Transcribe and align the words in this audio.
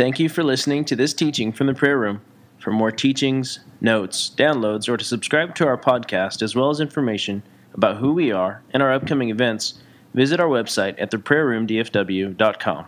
Thank 0.00 0.18
you 0.18 0.30
for 0.30 0.42
listening 0.42 0.86
to 0.86 0.96
this 0.96 1.12
teaching 1.12 1.52
from 1.52 1.66
the 1.66 1.74
prayer 1.74 1.98
room. 1.98 2.22
For 2.58 2.70
more 2.70 2.90
teachings, 2.90 3.60
notes, 3.82 4.32
downloads, 4.34 4.88
or 4.88 4.96
to 4.96 5.04
subscribe 5.04 5.54
to 5.56 5.66
our 5.66 5.76
podcast, 5.76 6.40
as 6.40 6.56
well 6.56 6.70
as 6.70 6.80
information 6.80 7.42
about 7.74 7.98
who 7.98 8.14
we 8.14 8.32
are 8.32 8.62
and 8.72 8.82
our 8.82 8.94
upcoming 8.94 9.28
events, 9.28 9.74
visit 10.14 10.40
our 10.40 10.48
website 10.48 10.94
at 10.96 11.10
theprayerroomdfw.com. 11.10 12.86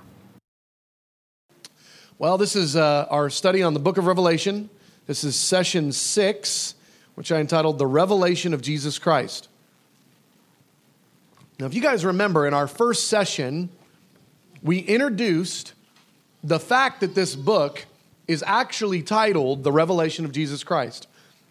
Well, 2.17 2.39
this 2.39 2.57
is 2.57 2.77
uh, 2.77 3.07
our 3.11 3.29
study 3.29 3.63
on 3.63 3.75
the 3.75 3.81
book 3.81 3.99
of 3.99 4.07
Revelation. 4.07 4.71
This 5.07 5.23
is 5.23 5.37
session 5.37 5.93
six, 5.93 6.77
which 7.15 7.31
I 7.31 7.41
entitled 7.41 7.77
The 7.77 7.87
Revelation 7.87 8.55
of 8.55 8.63
Jesus 8.63 8.99
Christ. 8.99 9.51
Now, 11.61 11.67
if 11.67 11.75
you 11.75 11.83
guys 11.83 12.07
remember, 12.07 12.47
in 12.47 12.55
our 12.55 12.67
first 12.67 13.09
session, 13.09 13.69
we 14.63 14.79
introduced 14.79 15.75
the 16.45 16.59
fact 16.59 17.01
that 17.01 17.15
this 17.15 17.35
book 17.35 17.87
is 18.27 18.43
actually 18.47 19.03
titled 19.03 19.65
The 19.65 19.73
Revelation 19.73 20.25
of 20.25 20.33
Jesus 20.33 20.65
Christ. 20.65 21.07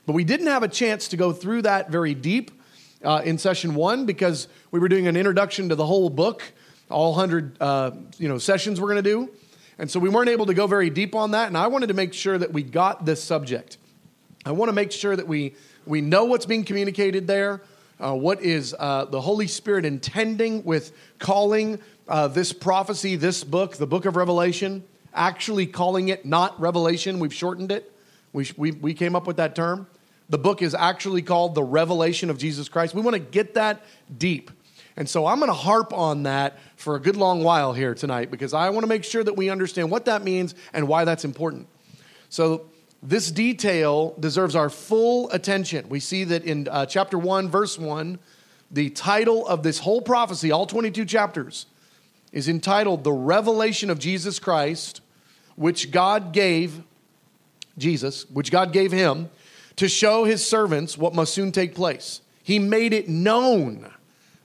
But 0.06 0.14
we 0.14 0.24
didn't 0.24 0.48
have 0.48 0.64
a 0.64 0.68
chance 0.68 1.08
to 1.10 1.18
go 1.18 1.32
through 1.32 1.64
that 1.64 1.90
very 1.90 2.14
deep 2.14 2.52
uh, 3.04 3.22
in 3.24 3.38
session 3.38 3.76
one 3.76 4.06
because 4.06 4.48
we 4.72 4.80
were 4.80 4.90
doing 4.90 5.08
an 5.08 5.16
introduction 5.16 5.70
to 5.70 5.76
the 5.76 5.86
whole 5.86 6.10
book, 6.10 6.44
all 6.90 7.12
100 7.12 7.58
uh, 7.62 7.92
you 8.18 8.28
know, 8.28 8.38
sessions 8.38 8.82
we're 8.82 8.90
going 8.90 9.04
to 9.04 9.10
do. 9.10 9.30
And 9.78 9.90
so 9.90 10.00
we 10.00 10.10
weren't 10.10 10.30
able 10.30 10.46
to 10.46 10.54
go 10.54 10.68
very 10.68 10.90
deep 10.90 11.16
on 11.16 11.32
that. 11.32 11.48
And 11.48 11.58
I 11.58 11.68
wanted 11.68 11.88
to 11.88 11.94
make 11.94 12.14
sure 12.14 12.38
that 12.38 12.52
we 12.52 12.62
got 12.62 13.06
this 13.06 13.24
subject. 13.24 13.78
I 14.46 14.52
want 14.52 14.70
to 14.70 14.74
make 14.74 14.92
sure 14.92 15.16
that 15.16 15.28
we, 15.28 15.56
we 15.86 16.02
know 16.02 16.26
what's 16.26 16.46
being 16.46 16.64
communicated 16.64 17.28
there, 17.28 17.62
uh, 18.00 18.14
what 18.14 18.42
is 18.42 18.76
uh, 18.78 19.06
the 19.06 19.22
Holy 19.22 19.48
Spirit 19.48 19.86
intending 19.86 20.64
with 20.64 20.92
calling 21.20 21.80
uh, 22.08 22.28
this 22.28 22.52
prophecy, 22.54 23.16
this 23.16 23.44
book, 23.44 23.78
the 23.78 23.88
book 23.88 24.06
of 24.06 24.16
Revelation, 24.16 24.84
actually 25.14 25.68
calling 25.68 26.10
it 26.10 26.26
not 26.26 26.60
Revelation. 26.60 27.20
We've 27.20 27.34
shortened 27.34 27.72
it. 27.72 27.92
We, 28.34 28.50
we, 28.58 28.72
we 28.72 28.94
came 28.94 29.16
up 29.16 29.28
with 29.28 29.38
that 29.38 29.56
term. 29.56 29.88
The 30.30 30.38
book 30.38 30.62
is 30.62 30.74
actually 30.74 31.22
called 31.22 31.56
The 31.56 31.64
Revelation 31.64 32.30
of 32.30 32.38
Jesus 32.38 32.70
Christ. 32.70 32.96
We 32.96 33.02
want 33.02 33.16
to 33.16 33.20
get 33.20 33.56
that 33.56 33.84
deep. 34.18 34.50
And 34.96 35.08
so 35.08 35.26
I'm 35.26 35.40
going 35.40 35.50
to 35.50 35.54
harp 35.54 35.94
on 35.94 36.24
that 36.24 36.60
for 36.76 36.96
a 36.96 37.00
good 37.00 37.16
long 37.18 37.44
while 37.44 37.74
here 37.74 37.94
tonight 37.94 38.32
because 38.32 38.54
I 38.54 38.70
want 38.70 38.84
to 38.84 38.88
make 38.88 39.04
sure 39.04 39.24
that 39.24 39.36
we 39.36 39.50
understand 39.50 39.92
what 39.92 40.06
that 40.06 40.24
means 40.24 40.56
and 40.74 40.88
why 40.88 41.06
that's 41.06 41.26
important. 41.26 41.68
So, 42.30 42.68
this 43.04 43.32
detail 43.32 44.16
deserves 44.20 44.56
our 44.56 44.70
full 44.70 45.32
attention. 45.32 45.90
We 45.90 46.00
see 46.00 46.24
that 46.26 46.44
in 46.44 46.68
uh, 46.68 46.86
chapter 46.86 47.18
1, 47.18 47.50
verse 47.50 47.80
1, 47.80 48.20
the 48.70 48.92
title 48.92 49.48
of 49.48 49.64
this 49.64 49.80
whole 49.80 50.02
prophecy, 50.02 50.52
all 50.52 50.68
22 50.68 51.06
chapters, 51.06 51.66
is 52.32 52.48
entitled 52.48 53.04
The 53.04 53.12
Revelation 53.12 53.90
of 53.90 54.00
Jesus 54.00 54.40
Christ, 54.40 55.02
which 55.56 55.92
God 55.92 56.34
gave 56.34 56.82
Jesus, 57.78 58.30
which 58.30 58.52
God 58.52 58.72
gave 58.72 58.92
him 58.92 59.30
to 59.76 59.88
show 59.88 60.24
his 60.24 60.46
servants 60.46 60.98
what 60.98 61.16
must 61.16 61.34
soon 61.34 61.52
take 61.52 61.76
place. 61.76 62.22
He 62.44 62.60
made 62.60 62.94
it 62.94 63.08
known 63.08 63.92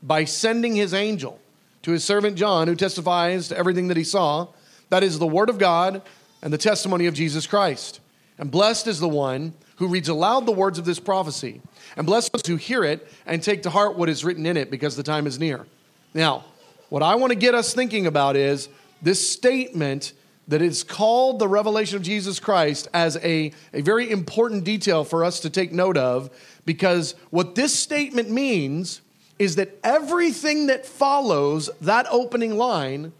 by 0.03 0.25
sending 0.25 0.75
his 0.75 0.95
angel 0.95 1.41
to 1.83 1.93
his 1.93 2.05
servant 2.05 2.37
John, 2.37 2.69
who 2.69 2.75
testifies 2.75 3.48
to 3.48 3.59
everything 3.59 3.89
that 3.89 3.97
he 3.97 4.05
saw. 4.05 4.48
That 4.89 5.03
is 5.03 5.19
the 5.19 5.27
word 5.27 5.48
of 5.48 5.59
God 5.59 6.03
and 6.43 6.53
the 6.53 6.59
testimony 6.59 7.06
of 7.06 7.15
Jesus 7.15 7.47
Christ. 7.47 8.00
And 8.39 8.50
blessed 8.50 8.87
is 8.87 9.00
the 9.00 9.09
one 9.09 9.55
who 9.77 9.89
reads 9.89 10.09
aloud 10.09 10.47
the 10.47 10.53
words 10.53 10.78
of 10.78 10.84
this 10.84 11.00
prophecy. 11.00 11.61
And 11.97 12.06
blessed 12.06 12.33
those 12.33 12.47
who 12.47 12.56
hear 12.56 12.84
it 12.84 13.06
and 13.27 13.43
take 13.43 13.62
to 13.62 13.71
heart 13.71 13.97
what 13.97 14.09
is 14.09 14.25
written 14.25 14.47
in 14.47 14.56
it, 14.56 14.71
because 14.71 14.97
the 14.97 15.03
time 15.03 15.27
is 15.27 15.39
near. 15.39 15.67
Now, 16.15 16.45
what 16.89 17.03
I 17.03 17.15
want 17.17 17.33
to 17.33 17.39
get 17.39 17.55
us 17.55 17.75
thinking 17.75 18.06
about 18.06 18.37
is 18.37 18.69
this 19.03 19.29
statement 19.29 20.12
that 20.48 20.62
is 20.62 20.84
called 20.84 21.39
the 21.39 21.48
revelation 21.48 21.97
of 21.97 22.03
Jesus 22.03 22.39
Christ 22.39 22.89
as 22.95 23.17
a, 23.17 23.53
a 23.73 23.81
very 23.81 24.11
important 24.11 24.65
detail 24.65 25.03
for 25.03 25.25
us 25.25 25.41
to 25.41 25.51
take 25.51 25.73
note 25.73 25.97
of, 25.97 26.31
because 26.65 27.15
what 27.31 27.56
this 27.56 27.75
statement 27.75 28.31
means 28.31 29.00
is 29.38 29.56
that 29.56 29.77
everything 29.83 30.69
that 30.69 30.87
follows 30.87 31.69
that 31.81 32.06
opening 32.10 32.56
line 32.56 33.12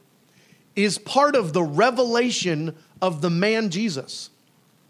is 0.77 0.99
part 0.99 1.35
of 1.35 1.53
the 1.53 1.63
revelation 1.63 2.77
of 3.03 3.23
the 3.23 3.31
man 3.31 3.71
Jesus. 3.71 4.31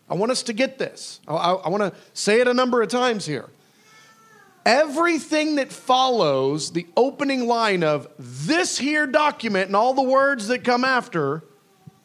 I 0.09 0.15
want 0.15 0.31
us 0.31 0.43
to 0.45 0.53
get 0.53 0.79
this. 0.79 1.21
I, 1.27 1.35
I, 1.35 1.53
I 1.55 1.69
want 1.69 1.83
to 1.83 1.99
say 2.13 2.41
it 2.41 2.49
a 2.49 2.55
number 2.55 2.83
of 2.83 2.89
times 2.89 3.25
here. 3.27 3.47
Everything 4.67 5.55
that 5.55 5.73
follows 5.73 6.73
the 6.73 6.89
opening 6.97 7.47
line 7.47 7.85
of 7.85 8.09
this 8.19 8.77
here 8.77 9.07
document 9.07 9.69
and 9.69 9.77
all 9.77 9.95
the 9.95 10.03
words 10.03 10.49
that 10.49 10.65
come 10.65 10.85
after 10.85 11.45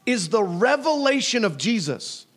is 0.05 0.29
the 0.29 0.43
revelation 0.43 1.43
of 1.43 1.57
Jesus. 1.57 2.27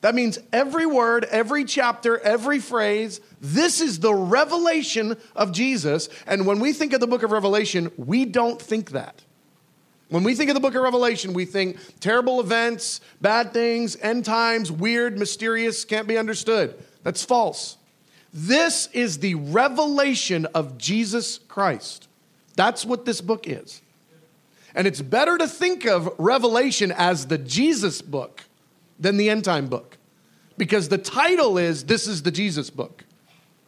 That 0.00 0.14
means 0.14 0.38
every 0.50 0.86
word, 0.86 1.24
every 1.24 1.66
chapter, 1.66 2.18
every 2.20 2.58
phrase, 2.58 3.20
this 3.38 3.82
is 3.82 4.00
the 4.00 4.14
revelation 4.14 5.14
of 5.36 5.52
Jesus. 5.52 6.08
And 6.26 6.46
when 6.46 6.58
we 6.58 6.72
think 6.72 6.94
of 6.94 7.00
the 7.00 7.06
book 7.06 7.22
of 7.22 7.30
Revelation, 7.30 7.92
we 7.98 8.24
don't 8.24 8.60
think 8.60 8.92
that. 8.92 9.24
When 10.08 10.24
we 10.24 10.34
think 10.34 10.48
of 10.48 10.54
the 10.54 10.60
book 10.60 10.74
of 10.74 10.82
Revelation, 10.82 11.34
we 11.34 11.44
think 11.44 11.78
terrible 12.00 12.40
events, 12.40 13.02
bad 13.20 13.52
things, 13.52 13.94
end 14.00 14.24
times, 14.24 14.72
weird, 14.72 15.18
mysterious, 15.18 15.84
can't 15.84 16.08
be 16.08 16.16
understood. 16.16 16.82
That's 17.02 17.22
false. 17.22 17.76
This 18.34 18.88
is 18.92 19.20
the 19.20 19.36
revelation 19.36 20.46
of 20.46 20.76
Jesus 20.76 21.38
Christ. 21.38 22.08
That's 22.56 22.84
what 22.84 23.04
this 23.04 23.20
book 23.20 23.46
is. 23.46 23.80
And 24.74 24.88
it's 24.88 25.00
better 25.00 25.38
to 25.38 25.46
think 25.46 25.86
of 25.86 26.12
Revelation 26.18 26.90
as 26.90 27.28
the 27.28 27.38
Jesus 27.38 28.02
book 28.02 28.42
than 28.98 29.16
the 29.16 29.30
end 29.30 29.44
time 29.44 29.68
book 29.68 29.98
because 30.58 30.88
the 30.88 30.98
title 30.98 31.58
is 31.58 31.84
This 31.84 32.08
is 32.08 32.22
the 32.22 32.32
Jesus 32.32 32.70
book. 32.70 33.04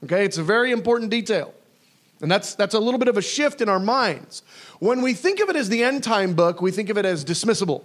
Okay, 0.05 0.25
it's 0.25 0.39
a 0.39 0.43
very 0.43 0.73
important 0.73 1.13
detail. 1.13 1.55
And 2.21 2.31
that's, 2.31 2.55
that's 2.55 2.75
a 2.75 2.81
little 2.81 2.99
bit 2.99 3.09
of 3.09 3.17
a 3.17 3.23
shift 3.23 3.61
in 3.61 3.69
our 3.69 3.79
minds. 3.79 4.43
When 4.81 5.01
we 5.03 5.15
think 5.15 5.39
of 5.41 5.49
it 5.49 5.57
as 5.57 5.69
the 5.69 5.85
end 5.85 6.03
time 6.03 6.35
book, 6.35 6.61
we 6.61 6.71
think 6.71 6.89
of 6.89 6.99
it 6.99 7.05
as 7.05 7.25
dismissible. 7.25 7.85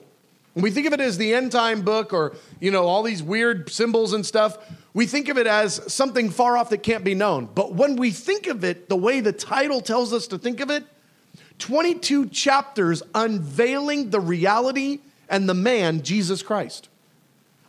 When 0.54 0.64
we 0.64 0.72
think 0.72 0.86
of 0.86 0.94
it 0.94 1.00
as 1.00 1.18
the 1.18 1.34
end 1.34 1.52
time 1.52 1.82
book 1.82 2.14
or, 2.14 2.36
you 2.60 2.72
know, 2.72 2.86
all 2.86 3.04
these 3.04 3.24
weird 3.24 3.70
symbols 3.70 4.12
and 4.14 4.26
stuff, 4.26 4.58
we 4.94 5.06
think 5.06 5.30
of 5.30 5.38
it 5.38 5.48
as 5.48 5.82
something 5.92 6.30
far 6.30 6.58
off 6.58 6.70
that 6.72 6.84
can't 6.84 7.06
be 7.06 7.16
known. 7.16 7.48
But 7.54 7.74
when 7.74 7.96
we 7.96 8.12
think 8.12 8.48
of 8.48 8.64
it 8.64 8.90
the 8.90 8.98
way 8.98 9.22
the 9.22 9.32
title 9.32 9.80
tells 9.80 10.12
us 10.12 10.28
to 10.28 10.38
think 10.38 10.60
of 10.60 10.70
it, 10.70 10.84
22 11.60 12.28
chapters 12.30 13.02
unveiling 13.16 14.10
the 14.10 14.20
reality 14.20 15.00
and 15.30 15.48
the 15.48 15.54
man, 15.54 16.02
Jesus 16.02 16.44
Christ. 16.44 16.90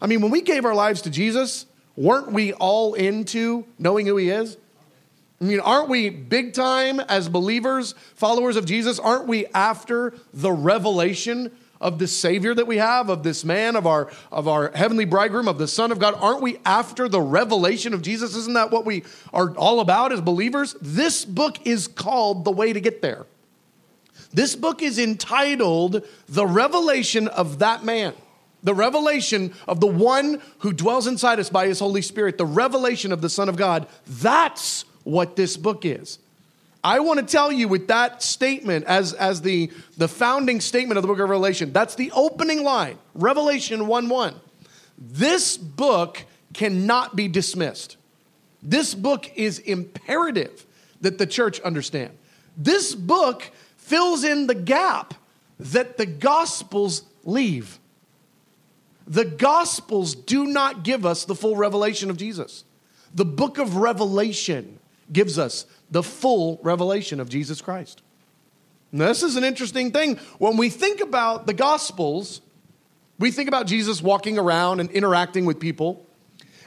I 0.01 0.07
mean, 0.09 0.21
when 0.21 0.33
we 0.33 0.41
gave 0.41 0.65
our 0.65 0.75
lives 0.75 1.03
to 1.03 1.11
Jesus, 1.11 1.67
weren't 1.95 2.33
we 2.33 2.53
all 2.55 2.95
into 2.95 3.65
knowing 3.79 4.07
who 4.07 4.17
he 4.17 4.31
is? 4.31 4.57
I 5.41 5.45
mean, 5.45 5.61
aren't 5.61 5.89
we 5.89 6.09
big 6.09 6.55
time 6.55 6.99
as 7.01 7.29
believers, 7.29 7.95
followers 8.15 8.57
of 8.57 8.65
Jesus? 8.65 8.99
Aren't 8.99 9.27
we 9.27 9.47
after 9.47 10.15
the 10.33 10.51
revelation 10.51 11.53
of 11.83 11.99
the 11.99 12.07
Savior 12.07 12.55
that 12.55 12.67
we 12.67 12.79
have, 12.79 13.11
of 13.11 13.23
this 13.23 13.45
man, 13.45 13.77
of 13.77 13.87
our, 13.87 14.11
of 14.31 14.49
our 14.49 14.71
heavenly 14.75 15.05
bridegroom, 15.05 15.49
of 15.49 15.59
the 15.59 15.69
Son 15.69 15.93
of 15.93 15.99
God? 15.99 16.15
Aren't 16.19 16.41
we 16.41 16.59
after 16.65 17.09
the 17.09 17.21
revelation 17.21 17.93
of 17.93 18.01
Jesus? 18.01 18.35
Isn't 18.35 18.55
that 18.55 18.71
what 18.71 18.87
we 18.87 19.05
are 19.33 19.55
all 19.57 19.81
about 19.81 20.13
as 20.13 20.21
believers? 20.21 20.77
This 20.81 21.25
book 21.25 21.67
is 21.67 21.89
called 21.89 22.45
The 22.45 22.53
Way 22.53 22.73
to 22.73 22.81
Get 22.81 23.03
There. 23.03 23.27
This 24.33 24.57
book 24.57 24.81
is 24.81 24.99
entitled 24.99 26.07
The 26.29 26.47
Revelation 26.47 27.29
of 27.29 27.59
That 27.59 27.85
Man. 27.85 28.15
The 28.63 28.75
revelation 28.75 29.53
of 29.67 29.81
the 29.81 29.89
one 29.89 30.41
who 30.59 30.73
dwells 30.73 31.09
inside 31.09 31.41
us 31.41 31.51
by 31.51 31.67
his 31.67 31.81
Holy 31.81 32.01
Spirit, 32.01 32.39
the 32.39 32.47
revelation 32.47 33.11
of 33.11 33.21
the 33.21 33.29
Son 33.29 33.49
of 33.49 33.57
God. 33.57 33.89
That's 34.07 34.85
what 35.03 35.35
this 35.35 35.57
book 35.57 35.85
is. 35.85 36.21
I 36.85 37.01
want 37.01 37.21
to 37.21 37.27
tell 37.27 37.53
you 37.53 37.69
with 37.69 37.89
that 37.89 38.23
statement 38.23 38.87
as, 38.87 39.13
as 39.13 39.43
the, 39.43 39.71
the 39.97 40.09
founding 40.09 40.61
statement 40.61 40.99
of 40.99 41.03
the 41.03 41.09
book 41.09 41.21
of 41.21 41.29
Revelation, 41.29 41.73
that's 41.73 41.95
the 41.95 42.11
opening 42.13 42.65
line, 42.65 42.99
Revelation 43.15 43.87
1 43.87 44.09
1. 44.09 44.35
This 44.99 45.57
book 45.57 46.25
cannot 46.53 47.15
be 47.15 47.29
dismissed. 47.29 47.97
This 48.63 48.95
book 48.95 49.31
is 49.37 49.59
imperative 49.61 50.67
that 51.01 51.19
the 51.19 51.27
church 51.27 51.61
understand. 51.61 52.17
This 52.57 52.95
book 52.95 53.51
fills 53.77 54.25
in 54.25 54.47
the 54.47 54.55
gap 54.55 55.15
that 55.59 55.97
the 55.97 56.07
Gospels 56.07 57.03
leave. 57.25 57.79
The 59.07 59.25
Gospels 59.25 60.15
do 60.15 60.47
not 60.47 60.85
give 60.85 61.05
us 61.05 61.25
the 61.25 61.35
full 61.35 61.57
revelation 61.57 62.11
of 62.11 62.17
Jesus. 62.17 62.65
The 63.15 63.25
book 63.25 63.59
of 63.59 63.77
Revelation 63.77 64.79
gives 65.13 65.39
us 65.39 65.67
the 65.93 66.03
full 66.03 66.59
revelation 66.63 67.21
of 67.21 67.29
Jesus 67.29 67.61
Christ. 67.61 68.03
Now, 68.91 69.09
this 69.09 69.23
is 69.23 69.37
an 69.37 69.45
interesting 69.45 69.93
thing. 69.93 70.17
When 70.39 70.57
we 70.57 70.69
think 70.69 71.01
about 71.01 71.47
the 71.47 71.55
Gospels, 71.55 72.41
we 73.19 73.31
think 73.31 73.49
about 73.49 73.67
Jesus 73.67 74.03
walking 74.03 74.39
around 74.39 74.81
and 74.81 74.91
interacting 74.91 75.45
with 75.45 75.61
people, 75.61 76.05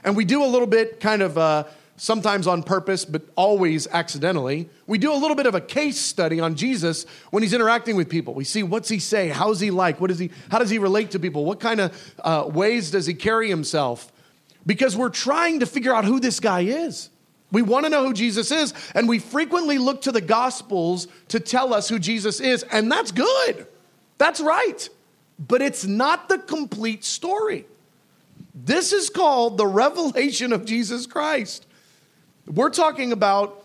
and 0.03 0.15
we 0.15 0.25
do 0.25 0.43
a 0.43 0.47
little 0.47 0.67
bit 0.67 0.99
kind 0.99 1.21
of 1.23 1.37
uh, 1.37 1.63
sometimes 1.97 2.45
on 2.45 2.61
purpose, 2.61 3.03
but 3.03 3.23
always 3.35 3.87
accidentally. 3.87 4.69
We 4.85 4.99
do 4.99 5.11
a 5.11 5.17
little 5.17 5.35
bit 5.35 5.47
of 5.47 5.55
a 5.55 5.61
case 5.61 5.99
study 5.99 6.39
on 6.39 6.55
Jesus 6.55 7.05
when 7.31 7.41
he's 7.41 7.53
interacting 7.53 7.95
with 7.95 8.09
people. 8.09 8.35
We 8.35 8.43
see 8.43 8.63
what's 8.63 8.89
he 8.89 8.99
say, 8.99 9.29
how's 9.29 9.59
he 9.59 9.71
like, 9.71 9.99
what 9.99 10.11
is 10.11 10.19
he, 10.19 10.29
how 10.51 10.59
does 10.59 10.69
he 10.69 10.77
relate 10.77 11.11
to 11.11 11.19
people, 11.19 11.45
what 11.45 11.59
kind 11.59 11.79
of 11.79 12.13
uh, 12.23 12.47
ways 12.47 12.91
does 12.91 13.07
he 13.07 13.15
carry 13.15 13.49
himself? 13.49 14.11
Because 14.65 14.95
we're 14.95 15.09
trying 15.09 15.61
to 15.61 15.65
figure 15.65 15.95
out 15.95 16.05
who 16.05 16.19
this 16.19 16.39
guy 16.39 16.61
is. 16.61 17.09
We 17.55 17.61
want 17.61 17.85
to 17.85 17.89
know 17.89 18.05
who 18.05 18.11
Jesus 18.11 18.51
is, 18.51 18.73
and 18.93 19.07
we 19.07 19.17
frequently 19.17 19.77
look 19.77 20.01
to 20.01 20.11
the 20.11 20.19
Gospels 20.19 21.07
to 21.29 21.39
tell 21.39 21.73
us 21.73 21.87
who 21.87 21.99
Jesus 21.99 22.41
is, 22.41 22.63
and 22.63 22.91
that's 22.91 23.13
good. 23.13 23.65
That's 24.17 24.41
right. 24.41 24.89
But 25.39 25.61
it's 25.61 25.85
not 25.85 26.27
the 26.27 26.37
complete 26.37 27.05
story. 27.05 27.65
This 28.53 28.91
is 28.91 29.09
called 29.09 29.57
the 29.57 29.67
revelation 29.67 30.51
of 30.51 30.65
Jesus 30.65 31.07
Christ. 31.07 31.65
We're 32.45 32.71
talking 32.71 33.13
about 33.13 33.63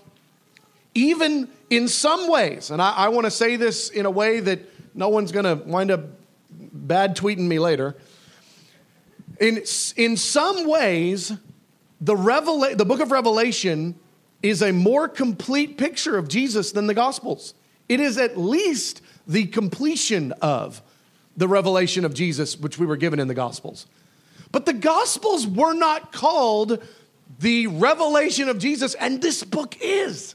even 0.95 1.49
in 1.69 1.89
some 1.89 2.29
ways, 2.29 2.71
and 2.71 2.81
I, 2.81 2.93
I 2.93 3.09
want 3.09 3.25
to 3.25 3.31
say 3.33 3.57
this 3.57 3.91
in 3.91 4.07
a 4.07 4.11
way 4.11 4.39
that 4.39 4.61
no 4.95 5.09
one's 5.09 5.33
going 5.33 5.47
to 5.47 5.65
wind 5.65 5.91
up 5.91 6.03
bad 6.49 7.17
tweeting 7.17 7.49
me 7.49 7.59
later. 7.59 7.97
In, 9.41 9.65
in 9.97 10.17
some 10.17 10.69
ways, 10.69 11.33
the, 12.00 12.14
Revela- 12.14 12.76
the 12.76 12.85
book 12.85 13.00
of 13.00 13.11
Revelation 13.11 13.94
is 14.43 14.62
a 14.62 14.73
more 14.73 15.08
complete 15.08 15.76
picture 15.76 16.17
of 16.17 16.29
Jesus 16.29 16.73
than 16.73 16.87
the 16.87 16.94
Gospels. 16.94 17.55
It 17.88 18.00
is 18.00 18.19
at 18.19 18.38
least 18.38 19.02
the 19.26 19.47
completion 19.47 20.32
of 20.41 20.82
the 21.37 21.49
revelation 21.49 22.05
of 22.05 22.14
Jesus, 22.14 22.58
which 22.58 22.79
we 22.79 22.87
were 22.87 22.97
given 22.97 23.20
in 23.20 23.29
the 23.29 23.35
Gospels. 23.35 23.87
But 24.52 24.67
the 24.67 24.73
Gospels 24.73 25.47
were 25.47 25.75
not 25.75 26.12
called 26.12 26.82
the 27.38 27.67
revelation 27.69 28.49
of 28.49 28.58
Jesus, 28.58 28.94
and 28.94 29.23
this 29.23 29.44
book 29.44 29.76
is. 29.81 30.35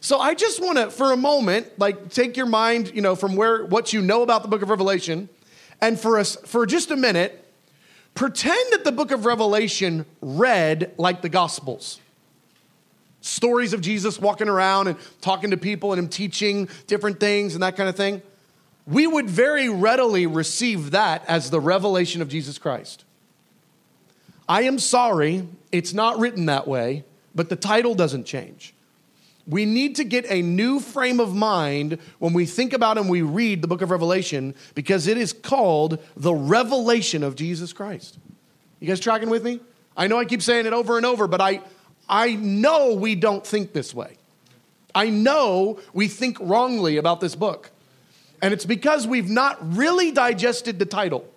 So 0.00 0.18
I 0.18 0.34
just 0.34 0.62
want 0.62 0.78
to, 0.78 0.90
for 0.90 1.12
a 1.12 1.16
moment, 1.16 1.78
like 1.78 2.10
take 2.10 2.36
your 2.36 2.46
mind, 2.46 2.92
you 2.94 3.02
know, 3.02 3.14
from 3.14 3.36
where 3.36 3.64
what 3.64 3.92
you 3.92 4.00
know 4.00 4.22
about 4.22 4.42
the 4.42 4.48
book 4.48 4.62
of 4.62 4.70
Revelation, 4.70 5.28
and 5.80 5.98
for 5.98 6.18
us, 6.18 6.36
for 6.44 6.66
just 6.66 6.90
a 6.90 6.96
minute, 6.96 7.44
pretend 8.14 8.72
that 8.72 8.84
the 8.84 8.92
book 8.92 9.10
of 9.10 9.24
Revelation 9.24 10.06
read 10.20 10.92
like 10.96 11.22
the 11.22 11.28
Gospels. 11.28 12.00
Stories 13.20 13.72
of 13.72 13.80
Jesus 13.80 14.18
walking 14.18 14.48
around 14.48 14.88
and 14.88 14.96
talking 15.20 15.50
to 15.50 15.56
people 15.56 15.92
and 15.92 15.98
him 15.98 16.08
teaching 16.08 16.68
different 16.86 17.20
things 17.20 17.54
and 17.54 17.62
that 17.62 17.76
kind 17.76 17.88
of 17.88 17.96
thing. 17.96 18.22
We 18.86 19.06
would 19.06 19.28
very 19.28 19.68
readily 19.68 20.26
receive 20.26 20.92
that 20.92 21.24
as 21.28 21.50
the 21.50 21.60
revelation 21.60 22.22
of 22.22 22.28
Jesus 22.28 22.58
Christ. 22.58 23.04
I 24.48 24.62
am 24.62 24.78
sorry, 24.78 25.46
it's 25.70 25.92
not 25.92 26.18
written 26.18 26.46
that 26.46 26.66
way, 26.66 27.04
but 27.34 27.50
the 27.50 27.56
title 27.56 27.94
doesn't 27.94 28.24
change. 28.24 28.74
We 29.50 29.66
need 29.66 29.96
to 29.96 30.04
get 30.04 30.30
a 30.30 30.42
new 30.42 30.78
frame 30.78 31.18
of 31.18 31.34
mind 31.34 31.98
when 32.20 32.32
we 32.32 32.46
think 32.46 32.72
about 32.72 32.98
and 32.98 33.10
we 33.10 33.22
read 33.22 33.62
the 33.62 33.68
book 33.68 33.82
of 33.82 33.90
Revelation 33.90 34.54
because 34.76 35.08
it 35.08 35.18
is 35.18 35.32
called 35.32 35.98
the 36.16 36.32
revelation 36.32 37.24
of 37.24 37.34
Jesus 37.34 37.72
Christ. 37.72 38.18
You 38.78 38.86
guys 38.86 39.00
tracking 39.00 39.28
with 39.28 39.42
me? 39.42 39.58
I 39.96 40.06
know 40.06 40.18
I 40.18 40.24
keep 40.24 40.40
saying 40.40 40.66
it 40.66 40.72
over 40.72 40.96
and 40.96 41.04
over, 41.04 41.26
but 41.26 41.40
I, 41.40 41.62
I 42.08 42.36
know 42.36 42.94
we 42.94 43.16
don't 43.16 43.44
think 43.44 43.72
this 43.72 43.92
way. 43.92 44.16
I 44.94 45.10
know 45.10 45.80
we 45.92 46.06
think 46.06 46.38
wrongly 46.40 46.96
about 46.96 47.20
this 47.20 47.34
book. 47.34 47.72
And 48.40 48.54
it's 48.54 48.64
because 48.64 49.06
we've 49.06 49.28
not 49.28 49.58
really 49.76 50.12
digested 50.12 50.78
the 50.78 50.86
title. 50.86 51.28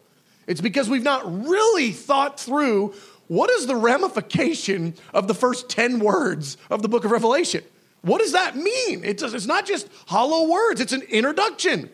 It's 0.45 0.61
because 0.61 0.87
we've 0.87 1.03
not 1.03 1.47
really 1.47 1.91
thought 1.91 2.39
through 2.39 2.93
what 3.27 3.49
is 3.49 3.65
the 3.65 3.75
ramification 3.75 4.93
of 5.13 5.27
the 5.27 5.33
first 5.33 5.67
10 5.69 5.99
words 5.99 6.57
of 6.69 6.83
the 6.83 6.87
book 6.87 7.05
of 7.05 7.11
Revelation? 7.11 7.63
What 8.03 8.19
does 8.19 8.33
that 8.33 8.55
mean? 8.55 9.03
It's, 9.03 9.23
it's 9.23 9.45
not 9.45 9.65
just 9.65 9.87
hollow 10.07 10.47
words, 10.47 10.81
it's 10.81 10.93
an 10.93 11.01
introduction. 11.03 11.89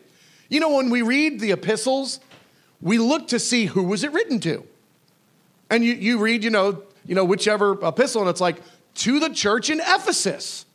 You 0.48 0.60
know, 0.60 0.74
when 0.76 0.90
we 0.90 1.02
read 1.02 1.40
the 1.40 1.52
epistles, 1.52 2.20
we 2.80 2.98
look 2.98 3.28
to 3.28 3.38
see 3.38 3.66
who 3.66 3.84
was 3.84 4.02
it 4.02 4.12
written 4.12 4.40
to. 4.40 4.66
And 5.70 5.84
you, 5.84 5.94
you 5.94 6.18
read, 6.18 6.42
you 6.42 6.50
know, 6.50 6.82
you 7.06 7.14
know, 7.14 7.24
whichever 7.24 7.72
epistle, 7.86 8.22
and 8.22 8.30
it's 8.30 8.40
like, 8.40 8.60
to 8.96 9.20
the 9.20 9.30
church 9.30 9.70
in 9.70 9.78
Ephesus. 9.80 10.66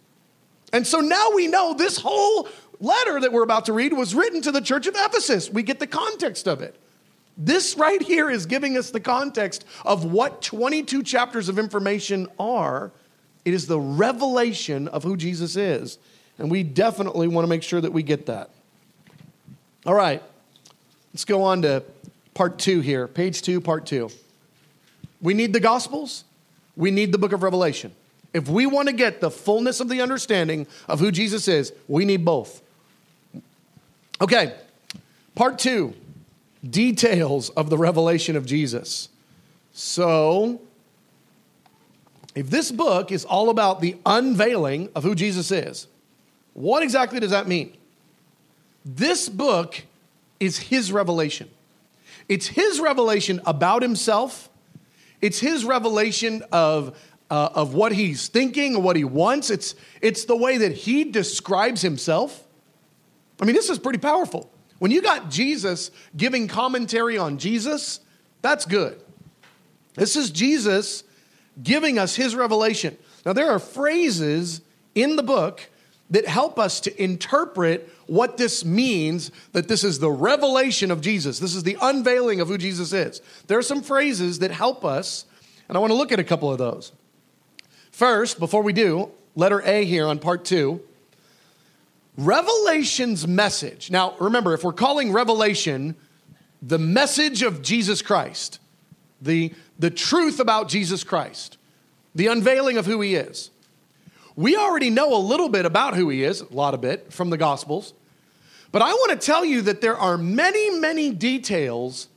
And 0.71 0.87
so 0.87 0.99
now 0.99 1.31
we 1.35 1.47
know 1.47 1.73
this 1.73 1.97
whole 1.97 2.47
letter 2.79 3.19
that 3.19 3.33
we're 3.33 3.43
about 3.43 3.65
to 3.65 3.73
read 3.73 3.91
was 3.91 4.15
written 4.15 4.41
to 4.41 4.51
the 4.51 4.61
church 4.61 4.87
of 4.87 4.95
Ephesus. 4.97 5.49
We 5.49 5.63
get 5.63 5.79
the 5.79 5.87
context 5.87 6.47
of 6.47 6.61
it. 6.61 6.75
This 7.37 7.75
right 7.77 8.01
here 8.01 8.29
is 8.29 8.45
giving 8.45 8.77
us 8.77 8.91
the 8.91 9.01
context 9.01 9.65
of 9.85 10.05
what 10.05 10.41
22 10.41 11.03
chapters 11.03 11.49
of 11.49 11.59
information 11.59 12.27
are. 12.39 12.93
It 13.45 13.53
is 13.53 13.67
the 13.67 13.79
revelation 13.79 14.87
of 14.87 15.03
who 15.03 15.15
Jesus 15.15 15.55
is. 15.55 15.99
And 16.37 16.51
we 16.51 16.63
definitely 16.63 17.27
want 17.27 17.45
to 17.45 17.49
make 17.49 17.63
sure 17.63 17.79
that 17.79 17.93
we 17.93 18.03
get 18.03 18.25
that. 18.25 18.49
All 19.85 19.93
right, 19.93 20.21
let's 21.13 21.25
go 21.25 21.43
on 21.43 21.61
to 21.61 21.83
part 22.33 22.57
two 22.57 22.81
here, 22.81 23.07
page 23.07 23.41
two, 23.43 23.61
part 23.61 23.85
two. 23.85 24.09
We 25.21 25.33
need 25.33 25.53
the 25.53 25.59
Gospels, 25.59 26.23
we 26.75 26.91
need 26.91 27.11
the 27.11 27.17
book 27.17 27.31
of 27.31 27.43
Revelation. 27.43 27.93
If 28.33 28.49
we 28.49 28.65
want 28.65 28.89
to 28.89 28.93
get 28.93 29.21
the 29.21 29.31
fullness 29.31 29.79
of 29.79 29.87
the 29.87 30.01
understanding 30.01 30.67
of 30.89 30.99
who 30.99 31.11
Jesus 31.11 31.47
is, 31.47 31.71
we 31.87 32.03
need 32.03 32.25
both. 32.25 32.61
Okay, 34.19 34.55
part 35.35 35.57
two 35.57 35.93
details 36.67 37.49
of 37.51 37.69
the 37.69 37.77
revelation 37.77 38.35
of 38.35 38.45
Jesus. 38.45 39.07
So, 39.71 40.59
if 42.35 42.49
this 42.49 42.71
book 42.71 43.11
is 43.11 43.23
all 43.23 43.49
about 43.49 43.79
the 43.79 43.95
unveiling 44.05 44.89
of 44.93 45.03
who 45.03 45.15
Jesus 45.15 45.51
is, 45.51 45.87
what 46.53 46.83
exactly 46.83 47.19
does 47.19 47.31
that 47.31 47.47
mean? 47.47 47.75
This 48.83 49.29
book 49.29 49.83
is 50.39 50.57
his 50.57 50.91
revelation. 50.91 51.49
It's 52.27 52.47
his 52.47 52.79
revelation 52.79 53.41
about 53.45 53.81
himself. 53.81 54.49
It's 55.21 55.39
his 55.39 55.63
revelation 55.63 56.43
of, 56.51 56.97
uh, 57.31 57.49
of 57.53 57.73
what 57.73 57.93
he's 57.93 58.27
thinking, 58.27 58.83
what 58.83 58.95
he 58.95 59.03
wants. 59.03 59.49
It's, 59.49 59.75
it's 60.01 60.25
the 60.25 60.35
way 60.35 60.57
that 60.57 60.73
he 60.73 61.05
describes 61.05 61.81
himself. 61.81 62.45
I 63.41 63.45
mean, 63.45 63.55
this 63.55 63.69
is 63.69 63.79
pretty 63.79 63.99
powerful. 63.99 64.51
When 64.79 64.91
you 64.91 65.01
got 65.01 65.29
Jesus 65.29 65.89
giving 66.15 66.47
commentary 66.47 67.17
on 67.17 67.37
Jesus, 67.37 68.01
that's 68.41 68.65
good. 68.65 69.01
This 69.93 70.15
is 70.15 70.31
Jesus 70.31 71.03
giving 71.61 71.97
us 71.97 72.15
his 72.15 72.35
revelation. 72.35 72.97
Now, 73.25 73.33
there 73.33 73.51
are 73.51 73.59
phrases 73.59 74.61
in 74.93 75.15
the 75.15 75.23
book 75.23 75.69
that 76.09 76.27
help 76.27 76.59
us 76.59 76.79
to 76.81 77.03
interpret 77.03 77.89
what 78.07 78.37
this 78.37 78.63
means 78.63 79.31
that 79.53 79.67
this 79.67 79.83
is 79.83 79.99
the 79.99 80.11
revelation 80.11 80.91
of 80.91 81.01
Jesus. 81.01 81.39
This 81.39 81.55
is 81.55 81.63
the 81.63 81.77
unveiling 81.81 82.41
of 82.41 82.47
who 82.47 82.57
Jesus 82.57 82.93
is. 82.93 83.21
There 83.47 83.57
are 83.57 83.63
some 83.63 83.81
phrases 83.81 84.39
that 84.39 84.51
help 84.51 84.85
us, 84.85 85.25
and 85.67 85.75
I 85.75 85.81
want 85.81 85.91
to 85.91 85.97
look 85.97 86.11
at 86.11 86.19
a 86.19 86.23
couple 86.23 86.51
of 86.51 86.59
those. 86.59 86.91
First, 87.91 88.39
before 88.39 88.61
we 88.61 88.73
do, 88.73 89.09
letter 89.35 89.61
A 89.61 89.85
here 89.85 90.05
on 90.05 90.19
part 90.19 90.45
two 90.45 90.81
Revelation's 92.17 93.27
message. 93.27 93.91
Now, 93.91 94.15
remember, 94.19 94.53
if 94.53 94.63
we're 94.63 94.73
calling 94.73 95.11
Revelation 95.11 95.95
the 96.61 96.79
message 96.79 97.41
of 97.41 97.61
Jesus 97.61 98.01
Christ, 98.01 98.59
the, 99.25 99.53
the 99.77 99.89
truth 99.89 100.39
about 100.39 100.69
Jesus 100.69 101.03
Christ, 101.03 101.57
the 102.13 102.27
unveiling 102.27 102.77
of 102.77 102.85
who 102.85 103.01
he 103.01 103.15
is, 103.15 103.51
we 104.35 104.55
already 104.55 104.89
know 104.89 105.15
a 105.15 105.19
little 105.19 105.49
bit 105.49 105.65
about 105.65 105.95
who 105.95 106.09
he 106.09 106.23
is, 106.23 106.41
a 106.41 106.53
lot 106.53 106.73
of 106.73 106.83
it 106.83 107.11
from 107.11 107.29
the 107.29 107.37
Gospels. 107.37 107.93
But 108.71 108.81
I 108.81 108.91
want 108.91 109.19
to 109.19 109.25
tell 109.25 109.45
you 109.45 109.61
that 109.61 109.81
there 109.81 109.97
are 109.97 110.17
many, 110.17 110.79
many 110.79 111.11
details 111.11 112.09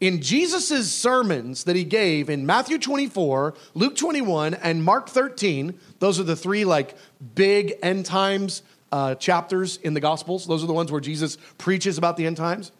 in 0.00 0.22
Jesus' 0.22 0.92
sermons 0.92 1.64
that 1.64 1.74
he 1.74 1.84
gave 1.84 2.30
in 2.30 2.46
Matthew 2.46 2.78
24, 2.78 3.54
Luke 3.74 3.96
21, 3.96 4.54
and 4.54 4.84
Mark 4.84 5.08
13. 5.08 5.74
Those 5.98 6.20
are 6.20 6.24
the 6.24 6.36
three 6.36 6.64
like 6.64 6.94
big 7.34 7.74
end 7.82 8.06
times 8.06 8.62
uh, 8.92 9.16
chapters 9.16 9.78
in 9.78 9.94
the 9.94 10.00
Gospels. 10.00 10.46
Those 10.46 10.62
are 10.62 10.68
the 10.68 10.72
ones 10.72 10.92
where 10.92 11.00
Jesus 11.00 11.36
preaches 11.58 11.98
about 11.98 12.16
the 12.16 12.26
end 12.26 12.36
times. 12.36 12.70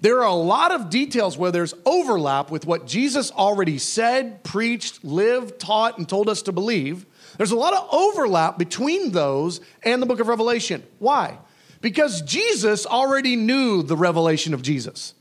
There 0.00 0.20
are 0.20 0.26
a 0.26 0.34
lot 0.34 0.72
of 0.72 0.88
details 0.88 1.36
where 1.36 1.50
there's 1.50 1.74
overlap 1.84 2.50
with 2.50 2.64
what 2.64 2.86
Jesus 2.86 3.30
already 3.30 3.76
said, 3.76 4.42
preached, 4.42 5.04
lived, 5.04 5.58
taught, 5.58 5.98
and 5.98 6.08
told 6.08 6.28
us 6.28 6.42
to 6.42 6.52
believe. 6.52 7.04
There's 7.36 7.50
a 7.50 7.56
lot 7.56 7.74
of 7.74 7.86
overlap 7.92 8.58
between 8.58 9.12
those 9.12 9.60
and 9.82 10.00
the 10.00 10.06
book 10.06 10.20
of 10.20 10.28
Revelation. 10.28 10.82
Why? 10.98 11.38
Because 11.82 12.22
Jesus 12.22 12.86
already 12.86 13.36
knew 13.36 13.82
the 13.82 13.96
revelation 13.96 14.54
of 14.54 14.62
Jesus. 14.62 15.14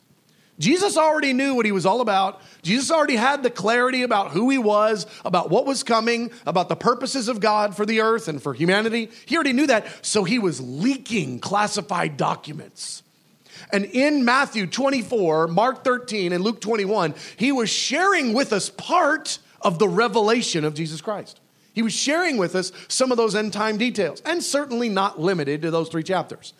Jesus 0.59 0.97
already 0.97 1.31
knew 1.31 1.55
what 1.55 1.65
he 1.65 1.71
was 1.71 1.85
all 1.85 2.01
about. 2.01 2.41
Jesus 2.61 2.91
already 2.91 3.15
had 3.15 3.43
the 3.43 3.49
clarity 3.49 4.03
about 4.03 4.31
who 4.31 4.49
he 4.49 4.57
was, 4.57 5.05
about 5.23 5.49
what 5.49 5.65
was 5.65 5.83
coming, 5.83 6.31
about 6.45 6.67
the 6.67 6.75
purposes 6.75 7.29
of 7.29 7.39
God 7.39 7.75
for 7.77 7.85
the 7.85 8.01
earth 8.01 8.27
and 8.27 8.43
for 8.43 8.53
humanity. 8.53 9.09
He 9.25 9.35
already 9.35 9.53
knew 9.53 9.67
that, 9.67 10.05
so 10.05 10.25
he 10.25 10.37
was 10.37 10.59
leaking 10.59 11.39
classified 11.39 12.17
documents. 12.17 13.03
And 13.71 13.85
in 13.85 14.25
Matthew 14.25 14.67
24, 14.67 15.47
Mark 15.47 15.83
13, 15.83 16.33
and 16.33 16.43
Luke 16.43 16.61
21, 16.61 17.13
he 17.37 17.51
was 17.51 17.69
sharing 17.69 18.33
with 18.33 18.53
us 18.53 18.69
part 18.69 19.39
of 19.61 19.79
the 19.79 19.87
revelation 19.87 20.63
of 20.63 20.73
Jesus 20.73 21.01
Christ. 21.01 21.39
He 21.73 21.81
was 21.81 21.93
sharing 21.93 22.37
with 22.37 22.55
us 22.55 22.71
some 22.87 23.11
of 23.11 23.17
those 23.17 23.35
end 23.35 23.53
time 23.53 23.77
details, 23.77 24.21
and 24.25 24.43
certainly 24.43 24.89
not 24.89 25.19
limited 25.19 25.61
to 25.61 25.71
those 25.71 25.89
three 25.89 26.03
chapters. 26.03 26.53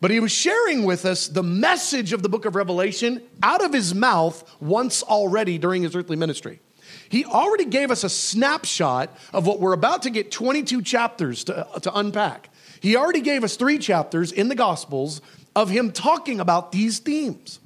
But 0.00 0.10
he 0.10 0.20
was 0.20 0.30
sharing 0.30 0.84
with 0.84 1.04
us 1.04 1.26
the 1.26 1.42
message 1.42 2.12
of 2.12 2.22
the 2.22 2.28
book 2.28 2.44
of 2.44 2.54
Revelation 2.54 3.22
out 3.42 3.64
of 3.64 3.72
his 3.72 3.94
mouth 3.94 4.48
once 4.60 5.02
already 5.02 5.58
during 5.58 5.82
his 5.82 5.96
earthly 5.96 6.16
ministry. 6.16 6.60
He 7.08 7.24
already 7.24 7.64
gave 7.64 7.90
us 7.90 8.04
a 8.04 8.08
snapshot 8.08 9.16
of 9.32 9.46
what 9.46 9.60
we're 9.60 9.72
about 9.72 10.02
to 10.02 10.10
get 10.10 10.30
22 10.30 10.82
chapters 10.82 11.44
to, 11.44 11.66
to 11.82 11.98
unpack. 11.98 12.50
He 12.80 12.96
already 12.96 13.20
gave 13.20 13.44
us 13.44 13.56
three 13.56 13.78
chapters 13.78 14.30
in 14.30 14.48
the 14.48 14.54
Gospels 14.54 15.20
of 15.58 15.68
him 15.70 15.90
talking 15.90 16.38
about 16.38 16.70
these 16.70 17.00
themes. 17.00 17.58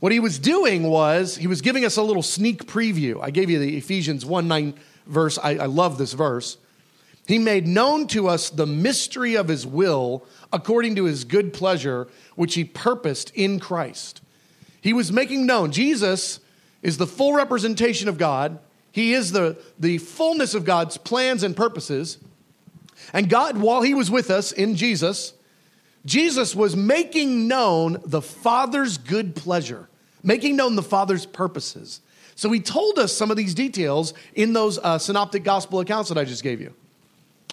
What 0.00 0.10
he 0.10 0.18
was 0.18 0.38
doing 0.38 0.82
was 0.82 1.36
he 1.36 1.46
was 1.46 1.62
giving 1.62 1.84
us 1.84 1.96
a 1.96 2.02
little 2.02 2.22
sneak 2.22 2.66
preview. 2.66 3.22
I 3.22 3.30
gave 3.30 3.48
you 3.48 3.60
the 3.60 3.76
Ephesians 3.76 4.26
1 4.26 4.48
9 4.48 4.74
verse. 5.06 5.38
I, 5.38 5.56
I 5.56 5.66
love 5.66 5.96
this 5.96 6.12
verse. 6.12 6.58
He 7.26 7.38
made 7.38 7.68
known 7.68 8.08
to 8.08 8.28
us 8.28 8.50
the 8.50 8.66
mystery 8.66 9.36
of 9.36 9.46
his 9.46 9.64
will 9.64 10.26
according 10.52 10.96
to 10.96 11.04
his 11.04 11.24
good 11.24 11.54
pleasure, 11.54 12.08
which 12.34 12.54
he 12.54 12.64
purposed 12.64 13.30
in 13.34 13.60
Christ. 13.60 14.20
He 14.80 14.92
was 14.92 15.12
making 15.12 15.46
known. 15.46 15.70
Jesus 15.70 16.40
is 16.82 16.98
the 16.98 17.06
full 17.06 17.32
representation 17.32 18.08
of 18.08 18.18
God, 18.18 18.58
he 18.90 19.12
is 19.12 19.30
the, 19.30 19.56
the 19.78 19.98
fullness 19.98 20.54
of 20.54 20.64
God's 20.64 20.98
plans 20.98 21.44
and 21.44 21.56
purposes. 21.56 22.18
And 23.12 23.28
God, 23.28 23.56
while 23.56 23.82
he 23.82 23.94
was 23.94 24.10
with 24.10 24.30
us 24.30 24.50
in 24.50 24.74
Jesus, 24.76 25.33
Jesus 26.04 26.54
was 26.54 26.76
making 26.76 27.48
known 27.48 28.00
the 28.04 28.20
Father's 28.20 28.98
good 28.98 29.34
pleasure, 29.34 29.88
making 30.22 30.56
known 30.56 30.76
the 30.76 30.82
Father's 30.82 31.24
purposes. 31.24 32.00
So 32.36 32.50
he 32.50 32.60
told 32.60 32.98
us 32.98 33.12
some 33.12 33.30
of 33.30 33.36
these 33.36 33.54
details 33.54 34.12
in 34.34 34.52
those 34.52 34.78
uh, 34.78 34.98
synoptic 34.98 35.44
gospel 35.44 35.80
accounts 35.80 36.08
that 36.08 36.18
I 36.18 36.24
just 36.24 36.42
gave 36.42 36.60
you. 36.60 36.74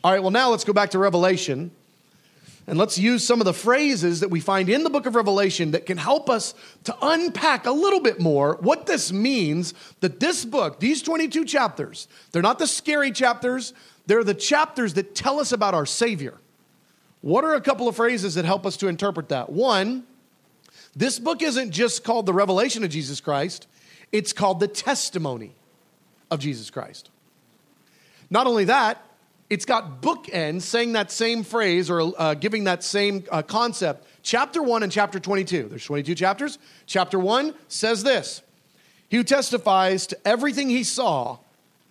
All 0.04 0.12
right, 0.12 0.22
well, 0.22 0.32
now 0.32 0.50
let's 0.50 0.64
go 0.64 0.74
back 0.74 0.90
to 0.92 1.00
Revelation 1.00 1.72
and 2.68 2.78
let's 2.78 2.98
use 2.98 3.24
some 3.24 3.42
of 3.42 3.46
the 3.46 3.54
phrases 3.54 4.20
that 4.20 4.30
we 4.30 4.40
find 4.40 4.70
in 4.70 4.84
the 4.84 4.90
book 4.90 5.06
of 5.06 5.16
Revelation 5.16 5.72
that 5.72 5.86
can 5.86 5.98
help 5.98 6.30
us 6.30 6.54
to 6.84 6.96
unpack 7.02 7.66
a 7.66 7.72
little 7.72 8.00
bit 8.00 8.20
more 8.20 8.58
what 8.62 8.86
this 8.86 9.12
means 9.12 9.74
that 10.00 10.20
this 10.20 10.46
book, 10.46 10.80
these 10.80 11.02
22 11.02 11.46
chapters, 11.46 12.08
they're 12.32 12.42
not 12.42 12.60
the 12.60 12.68
scary 12.68 13.12
chapters, 13.12 13.74
they're 14.06 14.24
the 14.24 14.34
chapters 14.34 14.94
that 14.96 15.16
tell 15.16 15.40
us 15.40 15.52
about 15.52 15.74
our 15.74 15.86
Savior. 15.86 16.36
What 17.22 17.44
are 17.44 17.54
a 17.54 17.62
couple 17.62 17.88
of 17.88 17.96
phrases 17.96 18.36
that 18.36 18.46
help 18.46 18.66
us 18.66 18.78
to 18.78 18.88
interpret 18.88 19.30
that? 19.30 19.52
One, 19.52 20.04
this 20.96 21.20
book 21.20 21.42
isn't 21.42 21.72
just 21.72 22.04
called 22.04 22.26
the 22.26 22.34
revelation 22.34 22.84
of 22.84 22.90
Jesus 22.90 23.22
Christ, 23.22 23.68
it's 24.12 24.34
called 24.34 24.60
the 24.60 24.68
testimony 24.68 25.54
of 26.30 26.40
Jesus 26.40 26.70
Christ. 26.70 27.10
Not 28.30 28.48
only 28.48 28.66
that, 28.66 29.04
it's 29.50 29.66
got 29.66 30.02
bookends 30.02 30.62
saying 30.62 30.94
that 30.94 31.12
same 31.12 31.44
phrase 31.44 31.90
or 31.90 32.14
uh, 32.18 32.34
giving 32.34 32.64
that 32.64 32.84
same 32.84 33.26
uh, 33.30 33.42
concept. 33.42 34.08
Chapter 34.24 34.64
1 34.64 34.84
and 34.84 34.92
chapter 34.92 35.20
22. 35.20 35.68
There's 35.68 35.86
22 35.86 36.16
chapters. 36.16 36.58
Chapter 36.86 37.20
1 37.20 37.54
says 37.68 38.04
this 38.04 38.42
He 39.10 39.18
who 39.18 39.24
testifies 39.24 40.08
to 40.08 40.18
everything 40.26 40.70
he 40.70 40.84
saw, 40.84 41.40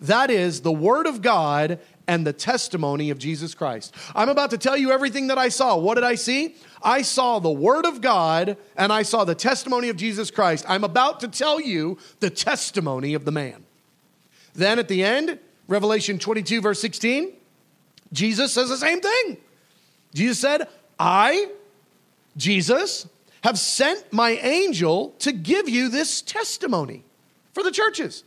that 0.01 0.31
is 0.31 0.61
the 0.61 0.71
word 0.71 1.05
of 1.05 1.21
God 1.21 1.79
and 2.07 2.25
the 2.25 2.33
testimony 2.33 3.09
of 3.09 3.19
Jesus 3.19 3.53
Christ. 3.53 3.95
I'm 4.15 4.29
about 4.29 4.49
to 4.51 4.57
tell 4.57 4.75
you 4.75 4.91
everything 4.91 5.27
that 5.27 5.37
I 5.37 5.49
saw. 5.49 5.77
What 5.77 5.95
did 5.95 6.03
I 6.03 6.15
see? 6.15 6.55
I 6.83 7.01
saw 7.01 7.39
the 7.39 7.51
word 7.51 7.85
of 7.85 8.01
God 8.01 8.57
and 8.75 8.91
I 8.91 9.03
saw 9.03 9.23
the 9.23 9.35
testimony 9.35 9.89
of 9.89 9.97
Jesus 9.97 10.31
Christ. 10.31 10.65
I'm 10.67 10.83
about 10.83 11.19
to 11.21 11.27
tell 11.27 11.61
you 11.61 11.97
the 12.19 12.29
testimony 12.29 13.13
of 13.13 13.25
the 13.25 13.31
man. 13.31 13.65
Then 14.53 14.79
at 14.79 14.87
the 14.87 15.03
end, 15.03 15.39
Revelation 15.67 16.19
22, 16.19 16.61
verse 16.61 16.81
16. 16.81 17.33
Jesus 18.11 18.53
says 18.53 18.69
the 18.69 18.77
same 18.77 18.99
thing. 18.99 19.37
Jesus 20.13 20.39
said, 20.39 20.67
I, 20.99 21.47
Jesus, 22.35 23.07
have 23.43 23.57
sent 23.57 24.11
my 24.11 24.31
angel 24.31 25.15
to 25.19 25.31
give 25.31 25.69
you 25.69 25.89
this 25.89 26.21
testimony 26.21 27.03
for 27.53 27.63
the 27.63 27.71
churches. 27.71 28.23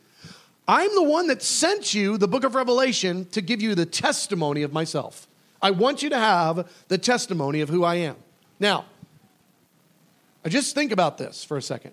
I'm 0.67 0.95
the 0.95 1.03
one 1.03 1.27
that 1.27 1.43
sent 1.43 1.95
you 1.95 2.17
the 2.17 2.29
book 2.29 2.45
of 2.45 2.55
Revelation 2.55 3.27
to 3.27 3.41
give 3.41 3.61
you 3.61 3.75
the 3.75 3.87
testimony 3.87 4.63
of 4.63 4.73
myself. 4.73 5.29
I 5.61 5.71
want 5.71 6.03
you 6.03 6.11
to 6.11 6.19
have 6.19 6.71
the 6.89 6.99
testimony 6.99 7.61
of 7.61 7.69
who 7.69 7.85
I 7.85 7.97
am. 7.97 8.17
Now, 8.59 8.87
I 10.45 10.49
just 10.49 10.75
think 10.75 10.93
about 10.93 11.19
this 11.19 11.45
for 11.45 11.57
a 11.57 11.63
second. 11.63 11.93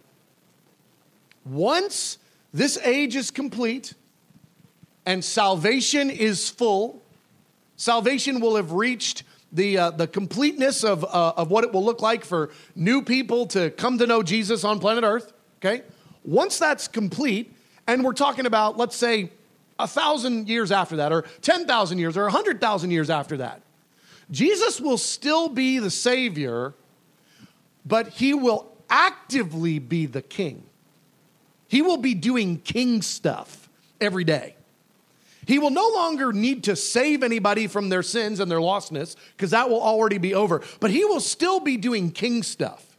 Once 1.45 2.17
this 2.53 2.77
age 2.77 3.15
is 3.15 3.31
complete 3.31 3.93
and 5.05 5.23
salvation 5.23 6.09
is 6.09 6.49
full, 6.49 7.01
Salvation 7.81 8.41
will 8.41 8.57
have 8.57 8.73
reached 8.73 9.23
the, 9.51 9.75
uh, 9.75 9.89
the 9.89 10.05
completeness 10.05 10.83
of, 10.83 11.03
uh, 11.03 11.33
of 11.35 11.49
what 11.49 11.63
it 11.63 11.73
will 11.73 11.83
look 11.83 11.99
like 11.99 12.23
for 12.23 12.51
new 12.75 13.01
people 13.01 13.47
to 13.47 13.71
come 13.71 13.97
to 13.97 14.05
know 14.05 14.21
Jesus 14.21 14.63
on 14.63 14.79
planet 14.79 15.03
Earth. 15.03 15.33
Okay? 15.57 15.81
Once 16.23 16.59
that's 16.59 16.87
complete, 16.87 17.55
and 17.87 18.03
we're 18.03 18.13
talking 18.13 18.45
about, 18.45 18.77
let's 18.77 18.95
say, 18.95 19.31
a 19.79 19.87
thousand 19.87 20.47
years 20.47 20.71
after 20.71 20.97
that, 20.97 21.11
or 21.11 21.23
10,000 21.41 21.97
years, 21.97 22.15
or 22.17 22.23
100,000 22.23 22.91
years 22.91 23.09
after 23.09 23.37
that, 23.37 23.61
Jesus 24.29 24.79
will 24.79 24.97
still 24.97 25.49
be 25.49 25.79
the 25.79 25.89
Savior, 25.89 26.73
but 27.85 28.09
he 28.09 28.33
will 28.33 28.71
actively 28.89 29.79
be 29.79 30.05
the 30.05 30.21
King. 30.21 30.63
He 31.67 31.81
will 31.81 31.97
be 31.97 32.13
doing 32.13 32.59
King 32.59 33.01
stuff 33.01 33.69
every 33.99 34.23
day. 34.23 34.55
He 35.45 35.59
will 35.59 35.71
no 35.71 35.89
longer 35.89 36.31
need 36.31 36.63
to 36.65 36.75
save 36.75 37.23
anybody 37.23 37.67
from 37.67 37.89
their 37.89 38.03
sins 38.03 38.39
and 38.39 38.49
their 38.49 38.59
lostness 38.59 39.15
because 39.35 39.51
that 39.51 39.69
will 39.69 39.81
already 39.81 40.17
be 40.17 40.33
over, 40.33 40.61
but 40.79 40.91
he 40.91 41.03
will 41.03 41.19
still 41.19 41.59
be 41.59 41.77
doing 41.77 42.11
king 42.11 42.43
stuff. 42.43 42.97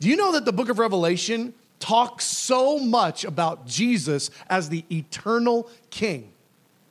Do 0.00 0.08
you 0.08 0.16
know 0.16 0.32
that 0.32 0.44
the 0.44 0.52
book 0.52 0.68
of 0.68 0.78
Revelation 0.78 1.54
talks 1.84 2.24
so 2.24 2.78
much 2.78 3.24
about 3.24 3.66
Jesus 3.66 4.30
as 4.48 4.70
the 4.70 4.84
eternal 4.90 5.68
king? 5.90 6.32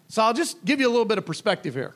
So 0.08 0.22
I'll 0.22 0.34
just 0.34 0.64
give 0.64 0.80
you 0.80 0.88
a 0.88 0.92
little 0.92 1.06
bit 1.06 1.18
of 1.18 1.26
perspective 1.26 1.74
here. 1.74 1.96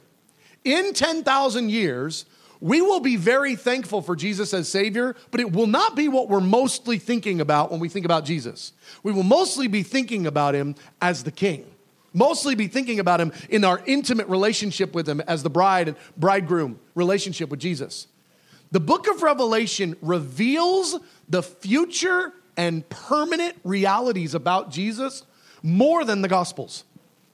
In 0.63 0.93
10,000 0.93 1.69
years, 1.69 2.25
we 2.59 2.81
will 2.81 2.99
be 2.99 3.15
very 3.15 3.55
thankful 3.55 4.01
for 4.01 4.15
Jesus 4.15 4.51
as 4.51 4.67
Savior, 4.67 5.15
but 5.29 5.39
it 5.39 5.51
will 5.51 5.67
not 5.67 5.95
be 5.95 6.07
what 6.07 6.27
we're 6.27 6.39
mostly 6.39 6.97
thinking 6.97 7.39
about 7.39 7.69
when 7.69 7.79
we 7.79 7.87
think 7.87 8.05
about 8.05 8.25
Jesus. 8.25 8.73
We 9.03 9.11
will 9.11 9.21
mostly 9.21 9.67
be 9.67 9.83
thinking 9.83 10.25
about 10.25 10.55
Him 10.55 10.73
as 10.99 11.23
the 11.23 11.31
King 11.31 11.65
mostly 12.13 12.55
be 12.55 12.67
thinking 12.67 12.99
about 12.99 13.21
him 13.21 13.31
in 13.49 13.63
our 13.63 13.79
intimate 13.85 14.27
relationship 14.27 14.95
with 14.95 15.07
him 15.07 15.21
as 15.21 15.43
the 15.43 15.49
bride 15.51 15.87
and 15.89 15.97
bridegroom 16.17 16.79
relationship 16.95 17.49
with 17.49 17.59
Jesus. 17.59 18.07
The 18.71 18.79
book 18.79 19.07
of 19.07 19.21
Revelation 19.21 19.95
reveals 20.01 20.99
the 21.29 21.43
future 21.43 22.33
and 22.57 22.87
permanent 22.89 23.55
realities 23.63 24.33
about 24.33 24.71
Jesus 24.71 25.23
more 25.63 26.03
than 26.03 26.21
the 26.21 26.27
Gospels. 26.27 26.83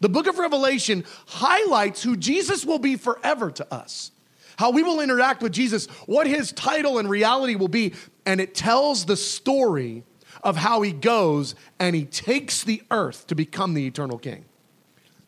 The 0.02 0.10
book 0.10 0.28
of 0.28 0.38
Revelation 0.38 1.06
highlights 1.28 2.04
who 2.04 2.18
Jesus 2.18 2.66
will 2.66 2.80
be 2.80 2.98
forever 2.98 3.50
to 3.52 3.74
us, 3.74 4.12
how 4.58 4.72
we 4.72 4.84
will 4.84 5.00
interact 5.00 5.42
with 5.42 5.54
Jesus, 5.54 5.88
what 6.06 6.28
his 6.28 6.52
title 6.52 7.00
and 7.00 7.10
reality 7.10 7.56
will 7.56 7.70
be, 7.70 7.94
and 8.26 8.42
it 8.42 8.54
tells 8.54 9.06
the 9.06 9.16
story 9.16 10.04
of 10.44 10.58
how 10.58 10.82
he 10.82 10.92
goes 10.92 11.56
and 11.80 11.96
he 11.96 12.04
takes 12.04 12.64
the 12.64 12.84
earth 12.92 13.28
to 13.28 13.36
become 13.36 13.74
the 13.74 13.88
eternal 13.88 14.18
king. 14.18 14.44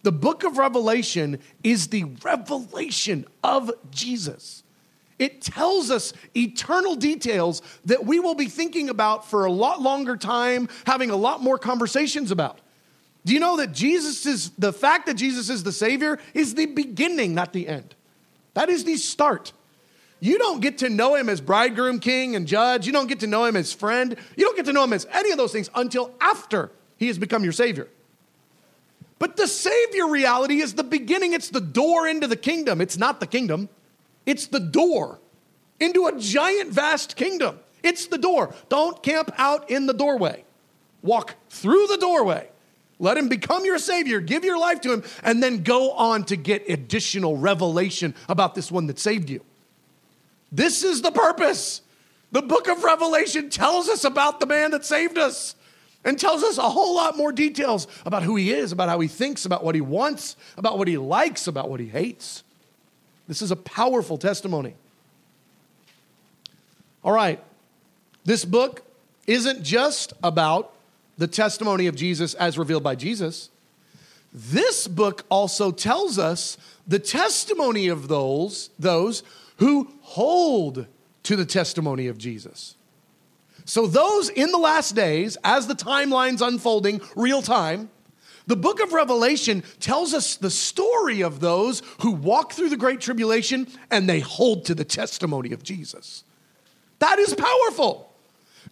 The 0.04 0.12
book 0.12 0.44
of 0.44 0.58
Revelation 0.58 1.40
is 1.64 1.88
the 1.88 2.04
revelation 2.22 3.26
of 3.44 3.72
Jesus. 3.90 4.65
It 5.18 5.42
tells 5.42 5.92
us 5.92 6.14
eternal 6.36 6.96
details 6.96 7.62
that 7.86 8.06
we 8.06 8.20
will 8.20 8.36
be 8.36 8.48
thinking 8.48 8.90
about 8.90 9.30
for 9.30 9.46
a 9.46 9.52
lot 9.52 9.82
longer 9.82 10.18
time, 10.18 10.68
having 10.86 11.10
a 11.10 11.16
lot 11.16 11.42
more 11.42 11.58
conversations 11.58 12.32
about. 12.32 12.60
Do 13.24 13.34
you 13.34 13.40
know 13.40 13.58
that 13.58 13.72
Jesus 13.72 14.26
is 14.26 14.52
the 14.52 14.74
fact 14.74 15.08
that 15.08 15.16
Jesus 15.16 15.50
is 15.50 15.64
the 15.64 15.72
Savior 15.72 16.20
is 16.34 16.54
the 16.54 16.66
beginning, 16.68 17.34
not 17.34 17.54
the 17.54 17.68
end? 17.68 17.96
That 18.54 18.70
is 18.70 18.84
the 18.84 18.98
start. 18.98 19.52
You 20.20 20.38
don't 20.38 20.62
get 20.62 20.80
to 20.80 20.90
know 20.90 21.16
him 21.16 21.30
as 21.30 21.42
bridegroom, 21.42 22.00
king, 22.00 22.36
and 22.36 22.48
judge. 22.48 22.86
You 22.86 22.94
don't 22.94 23.08
get 23.08 23.20
to 23.22 23.28
know 23.28 23.46
him 23.46 23.56
as 23.56 23.74
friend. 23.74 24.16
You 24.36 24.46
don't 24.46 24.56
get 24.56 24.66
to 24.66 24.74
know 24.74 24.84
him 24.84 24.94
as 24.94 25.06
any 25.12 25.32
of 25.32 25.38
those 25.38 25.52
things 25.52 25.70
until 25.76 26.12
after 26.22 26.72
he 26.98 27.08
has 27.08 27.18
become 27.18 27.44
your 27.44 27.54
Savior. 27.54 27.88
But 29.18 29.38
the 29.38 29.48
Savior 29.48 30.08
reality 30.08 30.62
is 30.62 30.74
the 30.74 30.84
beginning, 30.84 31.34
it's 31.34 31.50
the 31.50 31.62
door 31.62 32.08
into 32.08 32.28
the 32.28 32.36
kingdom. 32.36 32.82
It's 32.82 32.98
not 32.98 33.20
the 33.20 33.28
kingdom, 33.28 33.70
it's 34.26 34.48
the 34.48 34.60
door 34.60 35.20
into 35.80 36.08
a 36.08 36.18
giant, 36.18 36.72
vast 36.72 37.16
kingdom. 37.16 37.60
It's 37.84 38.08
the 38.08 38.18
door. 38.18 38.54
Don't 38.70 39.04
camp 39.04 39.32
out 39.38 39.70
in 39.70 39.86
the 39.86 39.94
doorway. 39.94 40.44
Walk 41.02 41.36
through 41.50 41.88
the 41.88 41.98
doorway. 41.98 42.50
Let 42.98 43.18
him 43.18 43.28
become 43.28 43.66
your 43.66 43.78
Savior. 43.78 44.22
Give 44.22 44.46
your 44.46 44.58
life 44.58 44.82
to 44.82 44.94
him, 44.94 45.04
and 45.22 45.44
then 45.44 45.64
go 45.64 45.92
on 45.92 46.24
to 46.26 46.36
get 46.36 46.70
additional 46.70 47.38
revelation 47.38 48.16
about 48.30 48.56
this 48.56 48.72
one 48.72 48.88
that 48.88 48.98
saved 48.98 49.30
you. 49.30 49.42
This 50.52 50.84
is 50.84 51.02
the 51.02 51.12
purpose. 51.12 51.82
The 52.32 52.42
book 52.42 52.68
of 52.70 52.84
Revelation 52.84 53.50
tells 53.50 53.90
us 53.90 54.06
about 54.06 54.40
the 54.40 54.46
man 54.46 54.72
that 54.72 54.86
saved 54.86 55.18
us. 55.18 55.56
and 56.06 56.20
tells 56.20 56.44
us 56.44 56.58
a 56.58 56.70
whole 56.70 56.96
lot 56.96 57.18
more 57.18 57.34
details 57.34 57.88
about 58.06 58.24
who 58.24 58.36
he 58.36 58.52
is, 58.52 58.72
about 58.72 58.88
how 58.88 59.00
he 59.00 59.08
thinks, 59.08 59.46
about 59.46 59.64
what 59.64 59.76
he 59.76 59.82
wants, 59.82 60.38
about 60.56 60.78
what 60.78 60.88
he 60.88 60.98
likes, 60.98 61.48
about 61.48 61.70
what 61.70 61.80
he 61.80 61.88
hates. 61.88 62.44
This 63.28 63.42
is 63.42 63.52
a 63.52 63.56
powerful 63.56 64.18
testimony. 64.18 64.76
All 67.04 67.12
right, 67.12 67.44
this 68.24 68.46
book 68.46 68.84
isn't 69.28 69.64
just 69.64 70.14
about 70.24 70.74
the 71.18 71.28
testimony 71.28 71.88
of 71.88 71.96
Jesus 71.96 72.34
as 72.36 72.58
revealed 72.58 72.84
by 72.84 72.96
Jesus. 72.96 73.50
This 74.34 74.88
book 74.88 75.24
also 75.30 75.72
tells 75.72 76.20
us 76.20 76.58
the 76.88 77.00
testimony 77.00 77.88
of 77.88 78.08
those, 78.08 78.70
those 78.78 79.24
who 79.58 79.92
hold 80.02 80.88
to 81.24 81.36
the 81.36 81.46
testimony 81.46 82.08
of 82.08 82.18
Jesus. 82.18 82.76
So, 83.64 83.88
those 83.88 84.30
in 84.30 84.52
the 84.52 84.60
last 84.60 84.94
days, 84.96 85.38
as 85.44 85.68
the 85.68 85.74
timeline's 85.74 86.42
unfolding 86.42 87.02
real 87.16 87.42
time, 87.42 87.90
the 88.48 88.56
book 88.56 88.82
of 88.82 88.94
Revelation 88.94 89.64
tells 89.80 90.14
us 90.14 90.36
the 90.36 90.52
story 90.52 91.22
of 91.22 91.40
those 91.40 91.82
who 92.02 92.12
walk 92.12 92.54
through 92.54 92.70
the 92.70 92.78
great 92.78 93.02
tribulation 93.02 93.68
and 93.90 94.08
they 94.08 94.20
hold 94.20 94.66
to 94.66 94.76
the 94.76 94.86
testimony 94.86 95.52
of 95.52 95.64
Jesus. 95.64 96.24
That 97.00 97.20
is 97.20 97.34
powerful. 97.34 98.14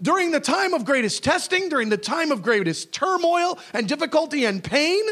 During 0.02 0.32
the 0.32 0.40
time 0.40 0.74
of 0.74 0.86
greatest 0.86 1.24
testing, 1.24 1.70
during 1.70 1.90
the 1.90 1.98
time 1.98 2.32
of 2.32 2.42
greatest 2.42 2.92
turmoil 2.92 3.58
and 3.74 3.88
difficulty 3.88 4.46
and 4.46 4.64
pain, 4.64 5.04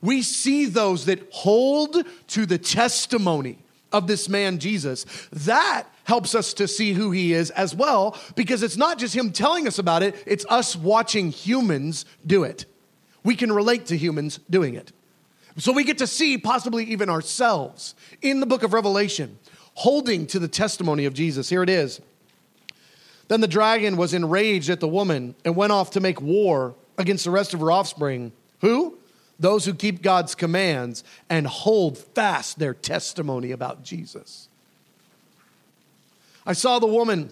we 0.00 0.22
see 0.22 0.66
those 0.66 1.06
that 1.06 1.28
hold 1.32 2.04
to 2.28 2.46
the 2.46 2.58
testimony 2.58 3.58
of 3.92 4.06
this 4.06 4.28
man 4.28 4.58
Jesus. 4.58 5.04
That 5.32 5.84
helps 6.04 6.34
us 6.34 6.54
to 6.54 6.68
see 6.68 6.92
who 6.92 7.10
he 7.10 7.32
is 7.32 7.50
as 7.50 7.74
well, 7.74 8.18
because 8.34 8.62
it's 8.62 8.76
not 8.76 8.98
just 8.98 9.14
him 9.14 9.32
telling 9.32 9.66
us 9.66 9.78
about 9.78 10.02
it, 10.02 10.22
it's 10.26 10.46
us 10.48 10.74
watching 10.74 11.30
humans 11.30 12.04
do 12.26 12.44
it. 12.44 12.66
We 13.28 13.36
can 13.36 13.52
relate 13.52 13.84
to 13.88 13.96
humans 13.98 14.40
doing 14.48 14.74
it. 14.74 14.90
So 15.58 15.70
we 15.70 15.84
get 15.84 15.98
to 15.98 16.06
see 16.06 16.38
possibly 16.38 16.84
even 16.84 17.10
ourselves 17.10 17.94
in 18.22 18.40
the 18.40 18.46
book 18.46 18.62
of 18.62 18.72
Revelation 18.72 19.38
holding 19.74 20.26
to 20.28 20.38
the 20.38 20.48
testimony 20.48 21.04
of 21.04 21.12
Jesus. 21.12 21.50
Here 21.50 21.62
it 21.62 21.68
is. 21.68 22.00
Then 23.28 23.42
the 23.42 23.46
dragon 23.46 23.98
was 23.98 24.14
enraged 24.14 24.70
at 24.70 24.80
the 24.80 24.88
woman 24.88 25.34
and 25.44 25.54
went 25.54 25.72
off 25.72 25.90
to 25.90 26.00
make 26.00 26.22
war 26.22 26.74
against 26.96 27.24
the 27.24 27.30
rest 27.30 27.52
of 27.52 27.60
her 27.60 27.70
offspring. 27.70 28.32
Who? 28.62 28.96
those 29.38 29.66
who 29.66 29.74
keep 29.74 30.00
God's 30.00 30.34
commands 30.34 31.04
and 31.28 31.46
hold 31.46 31.98
fast 31.98 32.58
their 32.58 32.72
testimony 32.72 33.52
about 33.52 33.84
Jesus. 33.84 34.48
I 36.46 36.54
saw 36.54 36.78
the 36.78 36.86
woman 36.86 37.30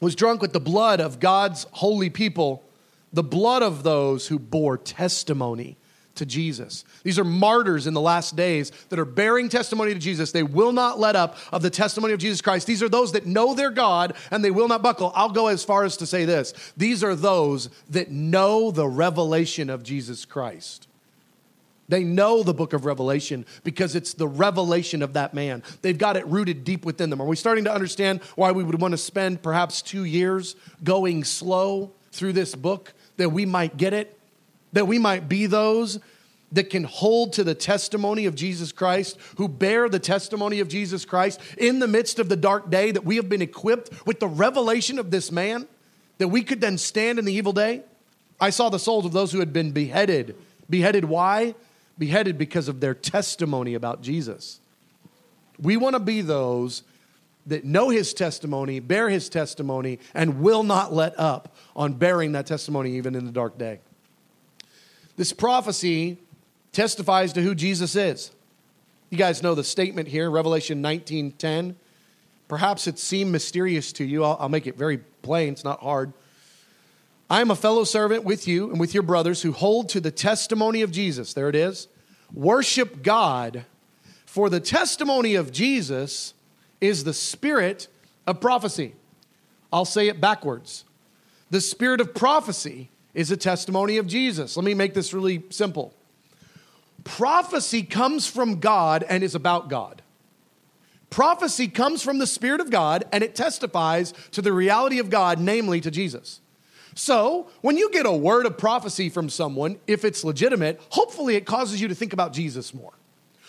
was 0.00 0.16
drunk 0.16 0.42
with 0.42 0.52
the 0.52 0.58
blood 0.58 1.00
of 1.00 1.20
God's 1.20 1.64
holy 1.70 2.10
people, 2.10 2.64
the 3.12 3.22
blood 3.22 3.62
of 3.62 3.82
those 3.82 4.26
who 4.26 4.38
bore 4.38 4.78
testimony 4.78 5.76
to 6.18 6.26
Jesus. 6.26 6.84
These 7.02 7.18
are 7.18 7.24
martyrs 7.24 7.86
in 7.86 7.94
the 7.94 8.00
last 8.00 8.36
days 8.36 8.70
that 8.90 8.98
are 8.98 9.04
bearing 9.04 9.48
testimony 9.48 9.94
to 9.94 10.00
Jesus. 10.00 10.32
They 10.32 10.42
will 10.42 10.72
not 10.72 10.98
let 10.98 11.16
up 11.16 11.36
of 11.52 11.62
the 11.62 11.70
testimony 11.70 12.12
of 12.12 12.18
Jesus 12.18 12.40
Christ. 12.40 12.66
These 12.66 12.82
are 12.82 12.88
those 12.88 13.12
that 13.12 13.26
know 13.26 13.54
their 13.54 13.70
God 13.70 14.14
and 14.30 14.44
they 14.44 14.50
will 14.50 14.68
not 14.68 14.82
buckle. 14.82 15.12
I'll 15.14 15.30
go 15.30 15.46
as 15.46 15.64
far 15.64 15.84
as 15.84 15.96
to 15.98 16.06
say 16.06 16.24
this 16.24 16.52
these 16.76 17.02
are 17.02 17.14
those 17.14 17.70
that 17.90 18.10
know 18.10 18.70
the 18.70 18.86
revelation 18.86 19.70
of 19.70 19.82
Jesus 19.82 20.24
Christ. 20.24 20.88
They 21.88 22.04
know 22.04 22.42
the 22.42 22.52
book 22.52 22.74
of 22.74 22.84
Revelation 22.84 23.46
because 23.64 23.96
it's 23.96 24.12
the 24.12 24.28
revelation 24.28 25.02
of 25.02 25.14
that 25.14 25.32
man. 25.32 25.62
They've 25.80 25.96
got 25.96 26.18
it 26.18 26.26
rooted 26.26 26.62
deep 26.62 26.84
within 26.84 27.08
them. 27.08 27.22
Are 27.22 27.26
we 27.26 27.34
starting 27.34 27.64
to 27.64 27.72
understand 27.72 28.20
why 28.34 28.52
we 28.52 28.62
would 28.62 28.78
want 28.78 28.92
to 28.92 28.98
spend 28.98 29.42
perhaps 29.42 29.80
two 29.80 30.04
years 30.04 30.54
going 30.84 31.24
slow 31.24 31.92
through 32.12 32.34
this 32.34 32.54
book? 32.54 32.92
That 33.18 33.30
we 33.30 33.46
might 33.46 33.76
get 33.76 33.92
it? 33.92 34.18
That 34.72 34.86
we 34.86 34.98
might 34.98 35.28
be 35.28 35.46
those 35.46 36.00
that 36.50 36.70
can 36.70 36.84
hold 36.84 37.34
to 37.34 37.44
the 37.44 37.54
testimony 37.54 38.24
of 38.24 38.34
Jesus 38.34 38.72
Christ, 38.72 39.18
who 39.36 39.48
bear 39.48 39.90
the 39.90 39.98
testimony 39.98 40.60
of 40.60 40.68
Jesus 40.68 41.04
Christ 41.04 41.38
in 41.58 41.78
the 41.78 41.86
midst 41.86 42.18
of 42.18 42.30
the 42.30 42.36
dark 42.36 42.70
day, 42.70 42.90
that 42.90 43.04
we 43.04 43.16
have 43.16 43.28
been 43.28 43.42
equipped 43.42 43.90
with 44.06 44.18
the 44.18 44.26
revelation 44.26 44.98
of 44.98 45.10
this 45.10 45.30
man, 45.30 45.68
that 46.16 46.28
we 46.28 46.42
could 46.42 46.62
then 46.62 46.78
stand 46.78 47.18
in 47.18 47.26
the 47.26 47.34
evil 47.34 47.52
day? 47.52 47.82
I 48.40 48.48
saw 48.48 48.70
the 48.70 48.78
souls 48.78 49.04
of 49.04 49.12
those 49.12 49.30
who 49.30 49.40
had 49.40 49.52
been 49.52 49.72
beheaded. 49.72 50.36
Beheaded, 50.70 51.04
why? 51.04 51.54
beheaded 51.98 52.38
because 52.38 52.68
of 52.68 52.80
their 52.80 52.94
testimony 52.94 53.74
about 53.74 54.00
Jesus. 54.00 54.60
We 55.60 55.76
want 55.76 55.94
to 55.94 56.00
be 56.00 56.20
those 56.20 56.84
that 57.48 57.64
know 57.64 57.88
his 57.88 58.14
testimony, 58.14 58.80
bear 58.80 59.08
his 59.08 59.28
testimony, 59.28 59.98
and 60.14 60.40
will 60.40 60.62
not 60.62 60.92
let 60.92 61.18
up 61.18 61.54
on 61.74 61.94
bearing 61.94 62.32
that 62.32 62.46
testimony 62.46 62.96
even 62.96 63.14
in 63.14 63.24
the 63.24 63.32
dark 63.32 63.58
day. 63.58 63.80
This 65.16 65.32
prophecy 65.32 66.18
testifies 66.72 67.32
to 67.32 67.42
who 67.42 67.54
Jesus 67.54 67.96
is. 67.96 68.30
You 69.10 69.18
guys 69.18 69.42
know 69.42 69.54
the 69.54 69.64
statement 69.64 70.08
here, 70.08 70.30
Revelation 70.30 70.82
19:10. 70.82 71.74
Perhaps 72.46 72.86
it 72.86 72.98
seemed 72.98 73.32
mysterious 73.32 73.92
to 73.94 74.04
you. 74.04 74.24
I'll, 74.24 74.36
I'll 74.40 74.48
make 74.48 74.66
it 74.66 74.76
very 74.76 74.98
plain, 75.22 75.52
it's 75.52 75.64
not 75.64 75.80
hard. 75.80 76.12
I 77.30 77.40
am 77.42 77.50
a 77.50 77.56
fellow 77.56 77.84
servant 77.84 78.24
with 78.24 78.48
you 78.48 78.70
and 78.70 78.80
with 78.80 78.94
your 78.94 79.02
brothers 79.02 79.42
who 79.42 79.52
hold 79.52 79.90
to 79.90 80.00
the 80.00 80.10
testimony 80.10 80.80
of 80.80 80.90
Jesus. 80.90 81.34
There 81.34 81.48
it 81.48 81.54
is. 81.54 81.88
Worship 82.32 83.02
God, 83.02 83.64
for 84.24 84.48
the 84.48 84.60
testimony 84.60 85.34
of 85.34 85.52
Jesus 85.52 86.32
is 86.80 87.04
the 87.04 87.14
spirit 87.14 87.88
of 88.26 88.40
prophecy. 88.40 88.94
I'll 89.72 89.84
say 89.84 90.08
it 90.08 90.20
backwards. 90.20 90.84
The 91.50 91.60
spirit 91.60 92.00
of 92.00 92.14
prophecy 92.14 92.90
is 93.14 93.30
a 93.30 93.36
testimony 93.36 93.96
of 93.96 94.06
Jesus. 94.06 94.56
Let 94.56 94.64
me 94.64 94.74
make 94.74 94.94
this 94.94 95.12
really 95.12 95.44
simple. 95.50 95.94
Prophecy 97.04 97.82
comes 97.82 98.26
from 98.26 98.60
God 98.60 99.04
and 99.08 99.22
is 99.22 99.34
about 99.34 99.68
God. 99.68 100.02
Prophecy 101.10 101.68
comes 101.68 102.02
from 102.02 102.18
the 102.18 102.26
Spirit 102.26 102.60
of 102.60 102.70
God 102.70 103.04
and 103.12 103.24
it 103.24 103.34
testifies 103.34 104.12
to 104.32 104.42
the 104.42 104.52
reality 104.52 104.98
of 104.98 105.08
God, 105.08 105.40
namely 105.40 105.80
to 105.80 105.90
Jesus. 105.90 106.40
So, 106.94 107.48
when 107.60 107.76
you 107.76 107.90
get 107.90 108.06
a 108.06 108.12
word 108.12 108.44
of 108.44 108.58
prophecy 108.58 109.08
from 109.08 109.30
someone, 109.30 109.78
if 109.86 110.04
it's 110.04 110.24
legitimate, 110.24 110.80
hopefully 110.90 111.36
it 111.36 111.46
causes 111.46 111.80
you 111.80 111.88
to 111.88 111.94
think 111.94 112.12
about 112.12 112.32
Jesus 112.32 112.74
more. 112.74 112.92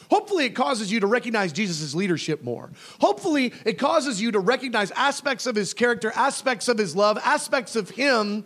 Hopefully, 0.09 0.45
it 0.45 0.55
causes 0.55 0.91
you 0.91 0.99
to 1.01 1.07
recognize 1.07 1.53
Jesus' 1.53 1.93
leadership 1.93 2.43
more. 2.43 2.71
Hopefully, 2.99 3.53
it 3.63 3.77
causes 3.77 4.19
you 4.19 4.31
to 4.31 4.39
recognize 4.39 4.89
aspects 4.91 5.45
of 5.45 5.55
his 5.55 5.73
character, 5.73 6.11
aspects 6.15 6.67
of 6.67 6.77
his 6.77 6.95
love, 6.95 7.19
aspects 7.23 7.75
of 7.75 7.91
him, 7.91 8.43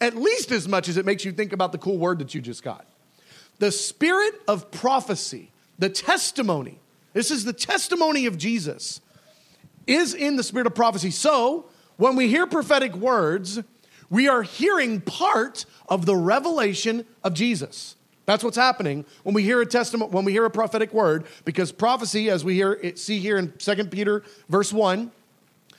at 0.00 0.14
least 0.14 0.52
as 0.52 0.68
much 0.68 0.88
as 0.88 0.98
it 0.98 1.06
makes 1.06 1.24
you 1.24 1.32
think 1.32 1.52
about 1.52 1.72
the 1.72 1.78
cool 1.78 1.96
word 1.96 2.18
that 2.18 2.34
you 2.34 2.42
just 2.42 2.62
got. 2.62 2.86
The 3.58 3.72
spirit 3.72 4.34
of 4.46 4.70
prophecy, 4.70 5.50
the 5.78 5.88
testimony, 5.88 6.78
this 7.14 7.30
is 7.30 7.44
the 7.44 7.54
testimony 7.54 8.26
of 8.26 8.36
Jesus, 8.36 9.00
is 9.86 10.12
in 10.12 10.36
the 10.36 10.42
spirit 10.42 10.66
of 10.66 10.74
prophecy. 10.74 11.10
So, 11.10 11.66
when 11.96 12.14
we 12.16 12.28
hear 12.28 12.46
prophetic 12.46 12.94
words, 12.94 13.60
we 14.10 14.28
are 14.28 14.42
hearing 14.42 15.00
part 15.00 15.64
of 15.88 16.04
the 16.04 16.16
revelation 16.16 17.06
of 17.24 17.32
Jesus. 17.32 17.95
That's 18.26 18.42
what's 18.44 18.56
happening 18.56 19.04
when 19.22 19.34
we 19.34 19.42
hear 19.42 19.60
a 19.60 19.66
testament, 19.66 20.10
when 20.10 20.24
we 20.24 20.32
hear 20.32 20.44
a 20.44 20.50
prophetic 20.50 20.92
word, 20.92 21.24
because 21.44 21.72
prophecy, 21.72 22.28
as 22.28 22.44
we 22.44 22.54
hear, 22.54 22.96
see 22.96 23.20
here 23.20 23.38
in 23.38 23.52
2 23.52 23.84
Peter 23.86 24.24
verse 24.48 24.72
1, 24.72 25.10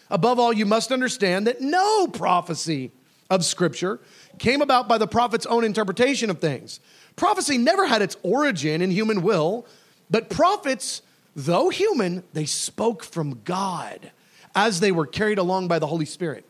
above 0.09 0.39
all, 0.39 0.53
you 0.53 0.65
must 0.65 0.91
understand 0.91 1.45
that 1.45 1.61
no 1.61 2.07
prophecy 2.07 2.91
of 3.29 3.43
Scripture 3.43 3.99
came 4.39 4.61
about 4.61 4.87
by 4.87 4.97
the 4.97 5.07
prophet's 5.07 5.45
own 5.45 5.65
interpretation 5.65 6.29
of 6.29 6.39
things. 6.39 6.79
Prophecy 7.17 7.57
never 7.57 7.85
had 7.85 8.01
its 8.01 8.15
origin 8.23 8.81
in 8.81 8.91
human 8.91 9.21
will, 9.21 9.65
but 10.09 10.29
prophets, 10.29 11.01
though 11.35 11.69
human, 11.69 12.23
they 12.31 12.45
spoke 12.45 13.03
from 13.03 13.41
God 13.43 14.11
as 14.55 14.79
they 14.79 14.91
were 14.91 15.05
carried 15.05 15.37
along 15.37 15.67
by 15.67 15.79
the 15.79 15.87
Holy 15.87 16.05
Spirit. 16.05 16.45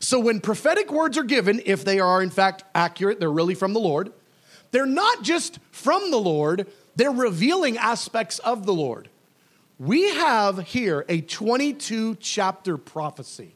So 0.00 0.18
when 0.18 0.40
prophetic 0.40 0.90
words 0.90 1.16
are 1.16 1.24
given, 1.24 1.62
if 1.64 1.84
they 1.84 2.00
are 2.00 2.22
in 2.22 2.30
fact 2.30 2.64
accurate, 2.74 3.20
they're 3.20 3.30
really 3.30 3.54
from 3.54 3.72
the 3.72 3.80
Lord, 3.80 4.12
they're 4.70 4.86
not 4.86 5.22
just 5.22 5.58
from 5.70 6.10
the 6.10 6.18
Lord, 6.18 6.66
they're 6.96 7.10
revealing 7.10 7.78
aspects 7.78 8.38
of 8.40 8.66
the 8.66 8.74
Lord. 8.74 9.08
We 9.78 10.14
have 10.14 10.58
here 10.58 11.04
a 11.08 11.20
22 11.20 12.16
chapter 12.16 12.76
prophecy. 12.76 13.54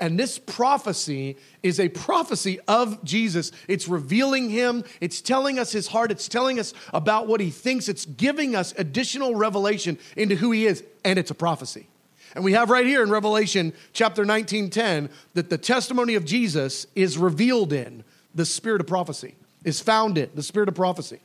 And 0.00 0.18
this 0.18 0.38
prophecy 0.38 1.36
is 1.62 1.78
a 1.78 1.88
prophecy 1.88 2.58
of 2.66 3.02
Jesus. 3.04 3.52
It's 3.68 3.86
revealing 3.86 4.50
him, 4.50 4.84
it's 5.00 5.20
telling 5.20 5.58
us 5.58 5.70
his 5.70 5.86
heart, 5.86 6.10
it's 6.10 6.28
telling 6.28 6.58
us 6.58 6.74
about 6.92 7.28
what 7.28 7.40
he 7.40 7.50
thinks, 7.50 7.88
it's 7.88 8.04
giving 8.04 8.56
us 8.56 8.74
additional 8.76 9.34
revelation 9.36 9.98
into 10.16 10.34
who 10.34 10.50
he 10.50 10.66
is, 10.66 10.82
and 11.04 11.18
it's 11.18 11.30
a 11.30 11.34
prophecy. 11.34 11.86
And 12.34 12.44
we 12.44 12.54
have 12.54 12.70
right 12.70 12.86
here 12.86 13.02
in 13.02 13.10
Revelation 13.10 13.72
chapter 13.92 14.24
19 14.24 14.70
10 14.70 15.10
that 15.34 15.50
the 15.50 15.58
testimony 15.58 16.16
of 16.16 16.24
Jesus 16.24 16.86
is 16.96 17.16
revealed 17.16 17.72
in 17.72 18.02
the 18.34 18.44
spirit 18.44 18.80
of 18.80 18.88
prophecy, 18.88 19.36
is 19.64 19.80
found 19.80 20.18
in 20.18 20.30
the 20.34 20.42
spirit 20.42 20.68
of 20.68 20.74
prophecy. 20.74 21.20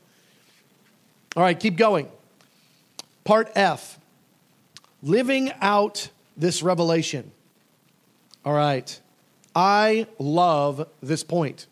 All 1.36 1.44
right, 1.44 1.60
keep 1.60 1.78
going. 1.78 2.08
Part 3.24 3.52
F 3.56 4.00
living 5.04 5.52
out 5.62 6.10
this 6.36 6.64
revelation. 6.64 7.32
All 8.44 8.54
right, 8.54 9.00
I 9.56 10.08
love 10.18 10.88
this 11.02 11.24
point. 11.24 11.68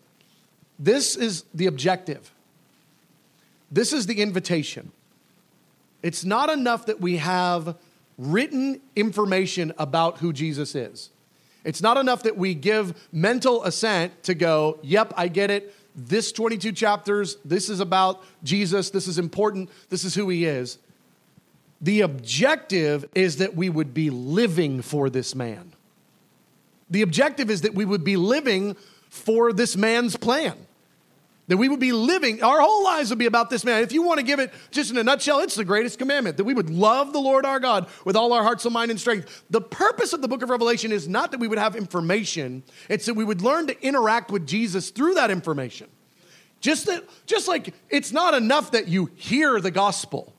This 0.78 1.16
is 1.16 1.44
the 1.54 1.66
objective. 1.66 2.32
This 3.70 3.92
is 3.92 4.06
the 4.06 4.20
invitation. 4.20 4.92
It's 6.02 6.24
not 6.24 6.50
enough 6.50 6.86
that 6.86 7.00
we 7.00 7.16
have 7.16 7.76
written 8.16 8.80
information 8.94 9.72
about 9.78 10.18
who 10.18 10.32
Jesus 10.32 10.74
is. 10.74 11.10
It's 11.64 11.82
not 11.82 11.96
enough 11.96 12.22
that 12.22 12.36
we 12.36 12.54
give 12.54 13.08
mental 13.12 13.64
assent 13.64 14.22
to 14.24 14.34
go, 14.34 14.78
yep, 14.82 15.12
I 15.16 15.28
get 15.28 15.50
it. 15.50 15.74
This 16.00 16.30
22 16.30 16.70
chapters, 16.70 17.38
this 17.44 17.68
is 17.68 17.80
about 17.80 18.22
Jesus. 18.44 18.90
This 18.90 19.08
is 19.08 19.18
important. 19.18 19.68
This 19.88 20.04
is 20.04 20.14
who 20.14 20.28
he 20.28 20.44
is. 20.44 20.78
The 21.80 22.02
objective 22.02 23.04
is 23.16 23.38
that 23.38 23.56
we 23.56 23.68
would 23.68 23.92
be 23.92 24.08
living 24.08 24.80
for 24.80 25.10
this 25.10 25.34
man. 25.34 25.72
The 26.88 27.02
objective 27.02 27.50
is 27.50 27.62
that 27.62 27.74
we 27.74 27.84
would 27.84 28.04
be 28.04 28.16
living 28.16 28.76
for 29.10 29.52
this 29.52 29.76
man's 29.76 30.16
plan. 30.16 30.67
That 31.48 31.56
we 31.56 31.68
would 31.68 31.80
be 31.80 31.92
living, 31.92 32.42
our 32.42 32.60
whole 32.60 32.84
lives 32.84 33.08
would 33.08 33.18
be 33.18 33.26
about 33.26 33.48
this 33.48 33.64
man. 33.64 33.82
If 33.82 33.92
you 33.92 34.02
want 34.02 34.18
to 34.18 34.24
give 34.24 34.38
it 34.38 34.52
just 34.70 34.90
in 34.90 34.98
a 34.98 35.02
nutshell, 35.02 35.40
it's 35.40 35.54
the 35.54 35.64
greatest 35.64 35.98
commandment 35.98 36.36
that 36.36 36.44
we 36.44 36.52
would 36.52 36.68
love 36.68 37.14
the 37.14 37.20
Lord 37.20 37.46
our 37.46 37.58
God 37.58 37.88
with 38.04 38.16
all 38.16 38.34
our 38.34 38.42
hearts, 38.42 38.64
soul, 38.64 38.72
mind, 38.72 38.90
and 38.90 39.00
strength. 39.00 39.44
The 39.48 39.62
purpose 39.62 40.12
of 40.12 40.20
the 40.20 40.28
book 40.28 40.42
of 40.42 40.50
Revelation 40.50 40.92
is 40.92 41.08
not 41.08 41.30
that 41.30 41.40
we 41.40 41.48
would 41.48 41.58
have 41.58 41.74
information, 41.74 42.62
it's 42.90 43.06
that 43.06 43.14
we 43.14 43.24
would 43.24 43.40
learn 43.40 43.66
to 43.68 43.82
interact 43.82 44.30
with 44.30 44.46
Jesus 44.46 44.90
through 44.90 45.14
that 45.14 45.30
information. 45.30 45.88
Just, 46.60 46.86
that, 46.86 47.04
just 47.26 47.48
like 47.48 47.72
it's 47.88 48.12
not 48.12 48.34
enough 48.34 48.72
that 48.72 48.88
you 48.88 49.10
hear 49.14 49.60
the 49.60 49.70
gospel, 49.70 50.34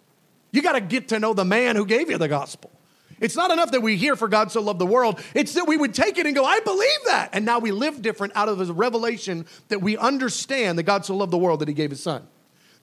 you 0.51 0.61
got 0.61 0.73
to 0.73 0.81
get 0.81 1.07
to 1.09 1.19
know 1.19 1.33
the 1.33 1.45
man 1.45 1.75
who 1.75 1.85
gave 1.85 2.09
you 2.09 2.17
the 2.17 2.27
gospel. 2.27 2.71
It's 3.21 3.35
not 3.35 3.51
enough 3.51 3.71
that 3.71 3.81
we 3.81 3.97
hear 3.97 4.15
for 4.15 4.27
God 4.27 4.51
so 4.51 4.61
loved 4.61 4.79
the 4.79 4.85
world. 4.85 5.19
It's 5.33 5.53
that 5.53 5.67
we 5.67 5.77
would 5.77 5.93
take 5.93 6.17
it 6.17 6.25
and 6.25 6.35
go, 6.35 6.45
I 6.45 6.59
believe 6.61 6.99
that. 7.05 7.29
And 7.33 7.45
now 7.45 7.59
we 7.59 7.71
live 7.71 8.01
different 8.01 8.33
out 8.35 8.49
of 8.49 8.57
the 8.57 8.73
revelation 8.73 9.45
that 9.67 9.81
we 9.81 9.97
understand 9.97 10.77
that 10.77 10.83
God 10.83 11.05
so 11.05 11.15
loved 11.15 11.31
the 11.31 11.37
world 11.37 11.59
that 11.59 11.67
he 11.67 11.73
gave 11.73 11.89
his 11.89 12.01
son. 12.01 12.27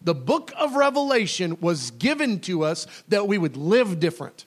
The 0.03 0.14
book 0.14 0.53
of 0.59 0.77
Revelation 0.77 1.59
was 1.61 1.90
given 1.92 2.40
to 2.40 2.64
us 2.64 2.87
that 3.09 3.27
we 3.27 3.38
would 3.38 3.57
live 3.57 3.99
different. 3.99 4.44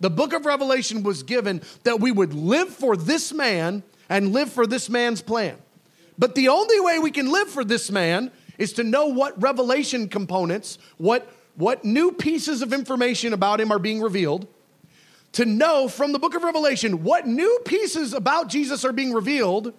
The 0.00 0.10
book 0.10 0.32
of 0.32 0.46
Revelation 0.46 1.02
was 1.02 1.24
given 1.24 1.62
that 1.82 2.00
we 2.00 2.12
would 2.12 2.32
live 2.32 2.68
for 2.68 2.96
this 2.96 3.32
man 3.32 3.82
and 4.08 4.32
live 4.32 4.52
for 4.52 4.66
this 4.66 4.88
man's 4.88 5.20
plan. 5.20 5.56
But 6.16 6.34
the 6.34 6.48
only 6.48 6.80
way 6.80 6.98
we 6.98 7.10
can 7.10 7.30
live 7.30 7.48
for 7.48 7.64
this 7.64 7.90
man 7.90 8.30
is 8.56 8.72
to 8.74 8.84
know 8.84 9.06
what 9.06 9.40
revelation 9.42 10.08
components, 10.08 10.78
what, 10.96 11.30
what 11.56 11.84
new 11.84 12.12
pieces 12.12 12.62
of 12.62 12.72
information 12.72 13.32
about 13.32 13.60
him 13.60 13.72
are 13.72 13.78
being 13.78 14.00
revealed 14.00 14.46
to 15.38 15.44
know 15.44 15.86
from 15.86 16.10
the 16.10 16.18
book 16.18 16.34
of 16.34 16.42
Revelation 16.42 17.04
what 17.04 17.24
new 17.24 17.60
pieces 17.64 18.12
about 18.12 18.48
Jesus 18.48 18.84
are 18.84 18.92
being 18.92 19.12
revealed 19.12 19.72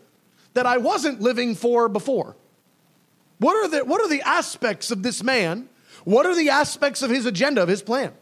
that 0.53 0.65
I 0.65 0.77
wasn't 0.77 1.19
living 1.19 1.53
for 1.53 1.89
before. 1.89 2.37
What 3.39 3.57
are 3.57 3.67
the, 3.67 3.83
what 3.83 3.99
are 3.99 4.07
the 4.07 4.21
aspects 4.21 4.89
of 4.89 5.03
this 5.03 5.21
man? 5.21 5.67
What 6.05 6.25
are 6.25 6.33
the 6.33 6.49
aspects 6.49 7.01
of 7.01 7.09
his 7.09 7.25
agenda, 7.25 7.61
of 7.61 7.67
his 7.67 7.81
plan? 7.81 8.13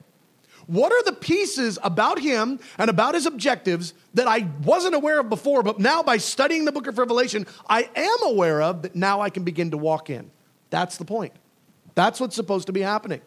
What 0.66 0.92
are 0.92 1.04
the 1.04 1.14
pieces 1.14 1.78
about 1.84 2.18
him 2.18 2.60
and 2.80 2.90
about 2.90 3.14
his 3.14 3.28
objectives 3.28 3.94
that 4.16 4.28
I 4.28 4.50
wasn't 4.64 4.96
aware 4.96 5.20
of 5.20 5.30
before, 5.30 5.62
but 5.62 5.78
now 5.78 6.02
by 6.02 6.18
studying 6.18 6.66
the 6.66 6.72
book 6.72 6.88
of 6.88 6.98
Revelation, 6.98 7.46
I 7.70 7.88
am 7.96 8.18
aware 8.24 8.64
of 8.64 8.82
that 8.82 8.96
now 8.96 9.22
I 9.22 9.30
can 9.30 9.44
begin 9.44 9.70
to 9.72 9.78
walk 9.78 10.10
in? 10.10 10.32
That's 10.72 10.98
the 10.98 11.06
point. 11.06 11.34
That's 11.94 12.20
what's 12.20 12.36
supposed 12.36 12.66
to 12.66 12.74
be 12.74 12.82
happening. 12.82 13.22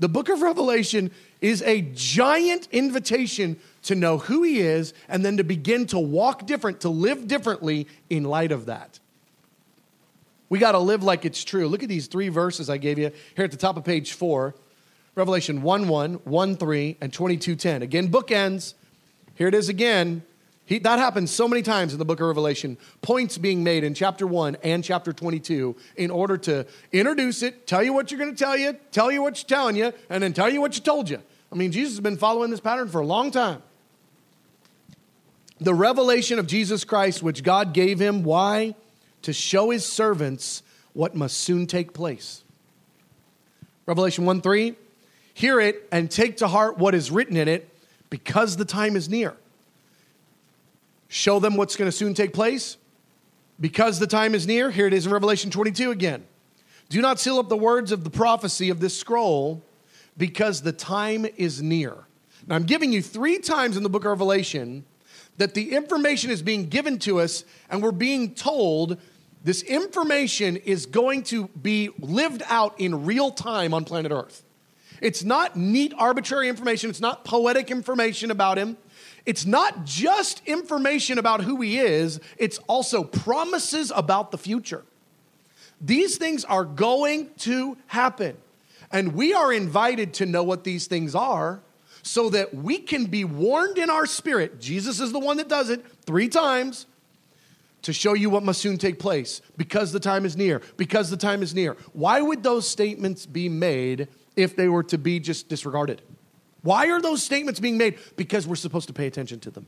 The 0.00 0.08
book 0.08 0.28
of 0.28 0.42
Revelation 0.42 1.12
is 1.44 1.60
a 1.62 1.82
giant 1.92 2.66
invitation 2.72 3.58
to 3.82 3.94
know 3.94 4.16
who 4.16 4.42
he 4.42 4.60
is 4.60 4.94
and 5.08 5.22
then 5.22 5.36
to 5.36 5.44
begin 5.44 5.86
to 5.86 5.98
walk 5.98 6.46
different, 6.46 6.80
to 6.80 6.88
live 6.88 7.28
differently 7.28 7.86
in 8.08 8.24
light 8.24 8.50
of 8.50 8.64
that. 8.64 8.98
We 10.48 10.58
got 10.58 10.72
to 10.72 10.78
live 10.78 11.02
like 11.02 11.26
it's 11.26 11.44
true. 11.44 11.68
Look 11.68 11.82
at 11.82 11.90
these 11.90 12.06
three 12.06 12.30
verses 12.30 12.70
I 12.70 12.78
gave 12.78 12.98
you 12.98 13.10
here 13.36 13.44
at 13.44 13.50
the 13.50 13.58
top 13.58 13.76
of 13.76 13.84
page 13.84 14.14
four 14.14 14.54
Revelation 15.16 15.60
1 15.60 15.86
1, 15.86 16.14
1 16.14 16.56
3, 16.56 16.96
and 17.02 17.12
22 17.12 17.56
10. 17.56 17.82
Again, 17.82 18.10
bookends. 18.10 18.72
Here 19.34 19.46
it 19.46 19.54
is 19.54 19.68
again. 19.68 20.22
He, 20.64 20.78
that 20.78 20.98
happens 20.98 21.30
so 21.30 21.46
many 21.46 21.60
times 21.60 21.92
in 21.92 21.98
the 21.98 22.06
book 22.06 22.20
of 22.20 22.26
Revelation. 22.26 22.78
Points 23.02 23.36
being 23.36 23.62
made 23.62 23.84
in 23.84 23.92
chapter 23.92 24.26
1 24.26 24.56
and 24.62 24.82
chapter 24.82 25.12
22 25.12 25.76
in 25.96 26.10
order 26.10 26.38
to 26.38 26.66
introduce 26.90 27.42
it, 27.42 27.66
tell 27.66 27.82
you 27.82 27.92
what 27.92 28.10
you're 28.10 28.18
going 28.18 28.34
to 28.34 28.44
tell 28.44 28.56
you, 28.56 28.74
tell 28.90 29.12
you 29.12 29.20
what 29.20 29.36
you're 29.36 29.58
telling 29.58 29.76
you, 29.76 29.92
and 30.08 30.22
then 30.22 30.32
tell 30.32 30.48
you 30.48 30.62
what 30.62 30.74
you 30.74 30.80
told 30.80 31.10
you. 31.10 31.20
I 31.54 31.56
mean, 31.56 31.72
Jesus 31.72 31.92
has 31.92 32.00
been 32.00 32.16
following 32.16 32.50
this 32.50 32.60
pattern 32.60 32.88
for 32.88 33.00
a 33.00 33.06
long 33.06 33.30
time. 33.30 33.62
The 35.60 35.72
revelation 35.72 36.40
of 36.40 36.48
Jesus 36.48 36.84
Christ, 36.84 37.22
which 37.22 37.44
God 37.44 37.72
gave 37.72 38.00
him, 38.00 38.24
why? 38.24 38.74
To 39.22 39.32
show 39.32 39.70
his 39.70 39.86
servants 39.86 40.64
what 40.92 41.14
must 41.14 41.38
soon 41.38 41.66
take 41.66 41.94
place. 41.94 42.42
Revelation 43.86 44.24
1 44.24 44.40
3, 44.40 44.74
hear 45.32 45.60
it 45.60 45.88
and 45.92 46.10
take 46.10 46.38
to 46.38 46.48
heart 46.48 46.76
what 46.76 46.94
is 46.94 47.10
written 47.10 47.36
in 47.36 47.46
it, 47.48 47.70
because 48.10 48.56
the 48.56 48.64
time 48.64 48.96
is 48.96 49.08
near 49.08 49.36
show 51.14 51.38
them 51.38 51.54
what's 51.54 51.76
going 51.76 51.88
to 51.88 51.96
soon 51.96 52.12
take 52.12 52.32
place. 52.32 52.76
Because 53.60 54.00
the 54.00 54.06
time 54.06 54.34
is 54.34 54.48
near, 54.48 54.68
here 54.68 54.88
it 54.88 54.92
is 54.92 55.06
in 55.06 55.12
Revelation 55.12 55.48
22 55.48 55.92
again. 55.92 56.24
Do 56.88 57.00
not 57.00 57.20
seal 57.20 57.38
up 57.38 57.48
the 57.48 57.56
words 57.56 57.92
of 57.92 58.02
the 58.02 58.10
prophecy 58.10 58.68
of 58.68 58.80
this 58.80 58.98
scroll, 58.98 59.62
because 60.16 60.62
the 60.62 60.72
time 60.72 61.26
is 61.36 61.62
near. 61.62 61.94
Now, 62.46 62.56
I'm 62.56 62.64
giving 62.64 62.92
you 62.92 63.02
three 63.02 63.38
times 63.38 63.76
in 63.76 63.82
the 63.82 63.88
book 63.88 64.04
of 64.04 64.10
Revelation 64.10 64.84
that 65.38 65.54
the 65.54 65.72
information 65.72 66.30
is 66.30 66.42
being 66.42 66.68
given 66.68 66.98
to 67.00 67.20
us, 67.20 67.44
and 67.68 67.82
we're 67.82 67.92
being 67.92 68.34
told 68.34 68.98
this 69.42 69.62
information 69.62 70.56
is 70.56 70.86
going 70.86 71.22
to 71.24 71.48
be 71.48 71.90
lived 71.98 72.42
out 72.46 72.78
in 72.80 73.04
real 73.04 73.30
time 73.30 73.74
on 73.74 73.84
planet 73.84 74.12
Earth. 74.12 74.42
It's 75.00 75.24
not 75.24 75.56
neat, 75.56 75.92
arbitrary 75.98 76.48
information. 76.48 76.88
It's 76.88 77.00
not 77.00 77.24
poetic 77.24 77.70
information 77.70 78.30
about 78.30 78.56
him. 78.56 78.76
It's 79.26 79.44
not 79.44 79.84
just 79.84 80.42
information 80.46 81.18
about 81.18 81.42
who 81.42 81.60
he 81.60 81.78
is, 81.78 82.20
it's 82.36 82.58
also 82.68 83.04
promises 83.04 83.90
about 83.94 84.30
the 84.30 84.38
future. 84.38 84.84
These 85.80 86.18
things 86.18 86.44
are 86.44 86.64
going 86.64 87.30
to 87.38 87.76
happen. 87.86 88.36
And 88.94 89.12
we 89.12 89.34
are 89.34 89.52
invited 89.52 90.14
to 90.14 90.26
know 90.26 90.44
what 90.44 90.62
these 90.62 90.86
things 90.86 91.16
are 91.16 91.60
so 92.04 92.30
that 92.30 92.54
we 92.54 92.78
can 92.78 93.06
be 93.06 93.24
warned 93.24 93.76
in 93.76 93.90
our 93.90 94.06
spirit. 94.06 94.60
Jesus 94.60 95.00
is 95.00 95.10
the 95.10 95.18
one 95.18 95.38
that 95.38 95.48
does 95.48 95.68
it 95.68 95.84
three 96.06 96.28
times 96.28 96.86
to 97.82 97.92
show 97.92 98.14
you 98.14 98.30
what 98.30 98.44
must 98.44 98.60
soon 98.60 98.78
take 98.78 99.00
place 99.00 99.42
because 99.56 99.90
the 99.90 99.98
time 99.98 100.24
is 100.24 100.36
near. 100.36 100.62
Because 100.76 101.10
the 101.10 101.16
time 101.16 101.42
is 101.42 101.56
near. 101.56 101.76
Why 101.92 102.20
would 102.20 102.44
those 102.44 102.68
statements 102.68 103.26
be 103.26 103.48
made 103.48 104.06
if 104.36 104.54
they 104.54 104.68
were 104.68 104.84
to 104.84 104.96
be 104.96 105.18
just 105.18 105.48
disregarded? 105.48 106.00
Why 106.62 106.86
are 106.90 107.02
those 107.02 107.20
statements 107.20 107.58
being 107.58 107.76
made? 107.76 107.98
Because 108.14 108.46
we're 108.46 108.54
supposed 108.54 108.86
to 108.86 108.94
pay 108.94 109.08
attention 109.08 109.40
to 109.40 109.50
them. 109.50 109.66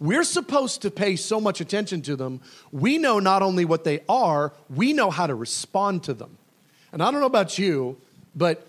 We're 0.00 0.24
supposed 0.24 0.82
to 0.82 0.90
pay 0.90 1.14
so 1.14 1.40
much 1.40 1.60
attention 1.60 2.02
to 2.02 2.16
them. 2.16 2.40
We 2.72 2.98
know 2.98 3.20
not 3.20 3.42
only 3.42 3.64
what 3.64 3.84
they 3.84 4.00
are, 4.08 4.52
we 4.68 4.92
know 4.92 5.10
how 5.10 5.28
to 5.28 5.34
respond 5.36 6.02
to 6.04 6.14
them. 6.14 6.38
And 6.92 7.02
I 7.02 7.10
don't 7.10 7.20
know 7.20 7.26
about 7.26 7.56
you, 7.58 7.98
but 8.36 8.66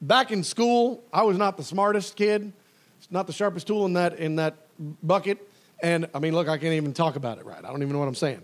back 0.00 0.30
in 0.30 0.44
school, 0.44 1.02
I 1.12 1.22
was 1.22 1.38
not 1.38 1.56
the 1.56 1.64
smartest 1.64 2.16
kid, 2.16 2.52
not 3.10 3.26
the 3.26 3.32
sharpest 3.32 3.66
tool 3.66 3.86
in 3.86 3.94
that, 3.94 4.18
in 4.18 4.36
that 4.36 4.56
bucket. 5.02 5.38
And 5.82 6.08
I 6.14 6.18
mean, 6.18 6.34
look, 6.34 6.48
I 6.48 6.58
can't 6.58 6.74
even 6.74 6.92
talk 6.92 7.16
about 7.16 7.38
it 7.38 7.46
right. 7.46 7.64
I 7.64 7.68
don't 7.68 7.82
even 7.82 7.92
know 7.92 7.98
what 7.98 8.08
I'm 8.08 8.14
saying. 8.14 8.42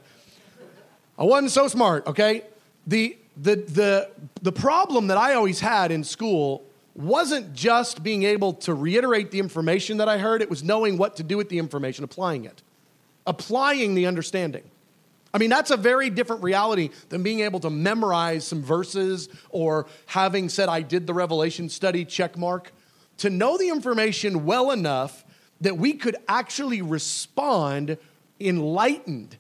I 1.19 1.25
wasn't 1.25 1.51
so 1.51 1.69
smart, 1.69 2.07
okay? 2.07 2.43
The, 2.87 3.17
the, 3.37 3.57
the, 3.57 4.11
the 4.41 4.53
problem 4.53 5.09
that 5.09 5.19
I 5.19 5.35
always 5.35 5.61
had 5.61 5.93
in 5.93 6.05
school 6.05 6.65
wasn't 6.95 7.55
just 7.55 8.03
being 8.03 8.23
able 8.25 8.55
to 8.55 8.75
reiterate 8.75 9.31
the 9.31 9.39
information 9.39 9.99
that 9.99 10.09
I 10.09 10.19
heard, 10.19 10.43
it 10.43 10.51
was 10.51 10.63
knowing 10.63 10.99
what 10.99 11.17
to 11.17 11.23
do 11.23 11.37
with 11.37 11.49
the 11.49 11.59
information, 11.59 12.05
applying 12.05 12.45
it, 12.45 12.63
applying 13.27 13.95
the 13.95 14.07
understanding. 14.07 14.65
I 15.35 15.39
mean, 15.39 15.51
that's 15.51 15.71
a 15.71 15.77
very 15.77 16.11
different 16.11 16.43
reality 16.43 16.91
than 17.09 17.23
being 17.23 17.41
able 17.41 17.61
to 17.61 17.71
memorize 17.71 18.47
some 18.47 18.63
verses 18.63 19.29
or 19.51 19.87
having 20.07 20.49
said, 20.49 20.69
I 20.69 20.83
did 20.83 21.07
the 21.07 21.15
Revelation 21.15 21.69
study, 21.69 22.05
check 22.05 22.37
mark. 22.37 22.73
To 23.19 23.31
know 23.31 23.57
the 23.57 23.69
information 23.69 24.45
well 24.45 24.71
enough 24.71 25.25
that 25.63 25.79
we 25.79 25.95
could 25.95 26.17
actually 26.29 26.83
respond 26.83 27.97
enlightened, 28.41 29.37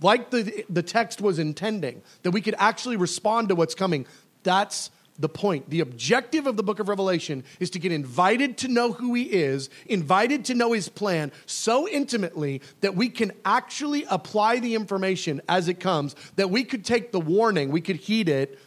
like 0.00 0.30
the, 0.30 0.64
the 0.70 0.82
text 0.82 1.20
was 1.20 1.38
intending, 1.38 2.02
that 2.22 2.30
we 2.30 2.40
could 2.40 2.54
actually 2.58 2.96
respond 2.96 3.48
to 3.48 3.54
what's 3.54 3.74
coming. 3.74 4.06
That's 4.44 4.90
the 5.18 5.28
point. 5.28 5.68
The 5.68 5.80
objective 5.80 6.46
of 6.46 6.56
the 6.56 6.62
book 6.62 6.78
of 6.78 6.88
Revelation 6.88 7.44
is 7.58 7.70
to 7.70 7.78
get 7.78 7.90
invited 7.90 8.56
to 8.58 8.68
know 8.68 8.92
who 8.92 9.14
he 9.14 9.24
is, 9.24 9.68
invited 9.86 10.44
to 10.46 10.54
know 10.54 10.72
his 10.72 10.88
plan 10.88 11.32
so 11.46 11.88
intimately 11.88 12.62
that 12.80 12.94
we 12.94 13.08
can 13.08 13.32
actually 13.44 14.04
apply 14.10 14.60
the 14.60 14.74
information 14.74 15.40
as 15.48 15.68
it 15.68 15.80
comes, 15.80 16.14
that 16.36 16.50
we 16.50 16.62
could 16.64 16.84
take 16.84 17.10
the 17.10 17.20
warning, 17.20 17.70
we 17.70 17.80
could 17.80 17.96
heed 17.96 18.28
it, 18.28 18.58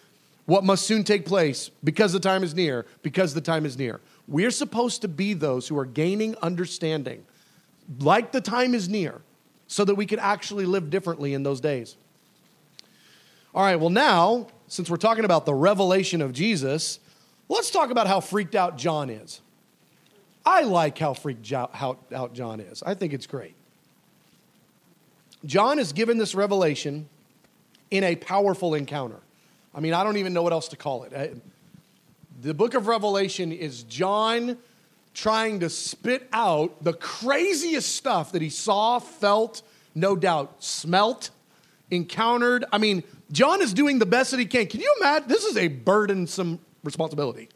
what 0.45 0.63
must 0.63 0.85
soon 0.85 1.03
take 1.03 1.25
place 1.25 1.69
because 1.83 2.11
the 2.11 2.19
time 2.19 2.43
is 2.43 2.53
near, 2.53 2.85
because 3.01 3.33
the 3.33 3.41
time 3.41 3.65
is 3.65 3.77
near. 3.77 4.01
We're 4.27 4.51
supposed 4.51 5.01
to 5.01 5.07
be 5.07 5.33
those 5.33 5.67
who 5.67 5.77
are 5.77 5.85
gaining 5.85 6.35
understanding, 6.41 7.25
like 7.99 8.31
the 8.31 8.41
time 8.41 8.73
is 8.73 8.89
near, 8.89 9.21
so 9.67 9.85
that 9.85 9.95
we 9.95 10.05
can 10.05 10.19
actually 10.19 10.65
live 10.65 10.89
differently 10.89 11.33
in 11.33 11.43
those 11.43 11.61
days. 11.61 11.95
All 13.53 13.63
right, 13.63 13.77
well, 13.77 13.89
now, 13.89 14.47
since 14.71 14.89
we're 14.89 14.95
talking 14.95 15.25
about 15.25 15.45
the 15.45 15.53
revelation 15.53 16.21
of 16.21 16.31
Jesus, 16.31 17.01
let's 17.49 17.71
talk 17.71 17.89
about 17.89 18.07
how 18.07 18.21
freaked 18.21 18.55
out 18.55 18.77
John 18.77 19.09
is. 19.09 19.41
I 20.45 20.61
like 20.61 20.97
how 20.97 21.13
freaked 21.13 21.51
out 21.51 22.33
John 22.33 22.61
is, 22.61 22.81
I 22.81 22.93
think 22.93 23.11
it's 23.11 23.27
great. 23.27 23.53
John 25.43 25.77
is 25.77 25.91
given 25.91 26.17
this 26.17 26.33
revelation 26.33 27.09
in 27.89 28.05
a 28.05 28.15
powerful 28.15 28.73
encounter. 28.73 29.17
I 29.75 29.81
mean, 29.81 29.93
I 29.93 30.05
don't 30.05 30.15
even 30.15 30.31
know 30.31 30.41
what 30.41 30.53
else 30.53 30.69
to 30.69 30.77
call 30.77 31.03
it. 31.03 31.35
The 32.41 32.53
book 32.53 32.73
of 32.73 32.87
Revelation 32.87 33.51
is 33.51 33.83
John 33.83 34.57
trying 35.13 35.59
to 35.59 35.69
spit 35.69 36.29
out 36.31 36.81
the 36.81 36.93
craziest 36.93 37.93
stuff 37.93 38.31
that 38.31 38.41
he 38.41 38.49
saw, 38.49 38.99
felt, 38.99 39.63
no 39.93 40.15
doubt, 40.15 40.63
smelt, 40.63 41.29
encountered. 41.89 42.63
I 42.71 42.77
mean, 42.77 43.03
John 43.31 43.61
is 43.61 43.73
doing 43.73 43.99
the 43.99 44.05
best 44.05 44.31
that 44.31 44.39
he 44.39 44.45
can. 44.45 44.67
Can 44.67 44.81
you 44.81 44.95
imagine? 44.99 45.29
This 45.29 45.45
is 45.45 45.57
a 45.57 45.67
burdensome 45.67 46.59
responsibility. 46.83 47.49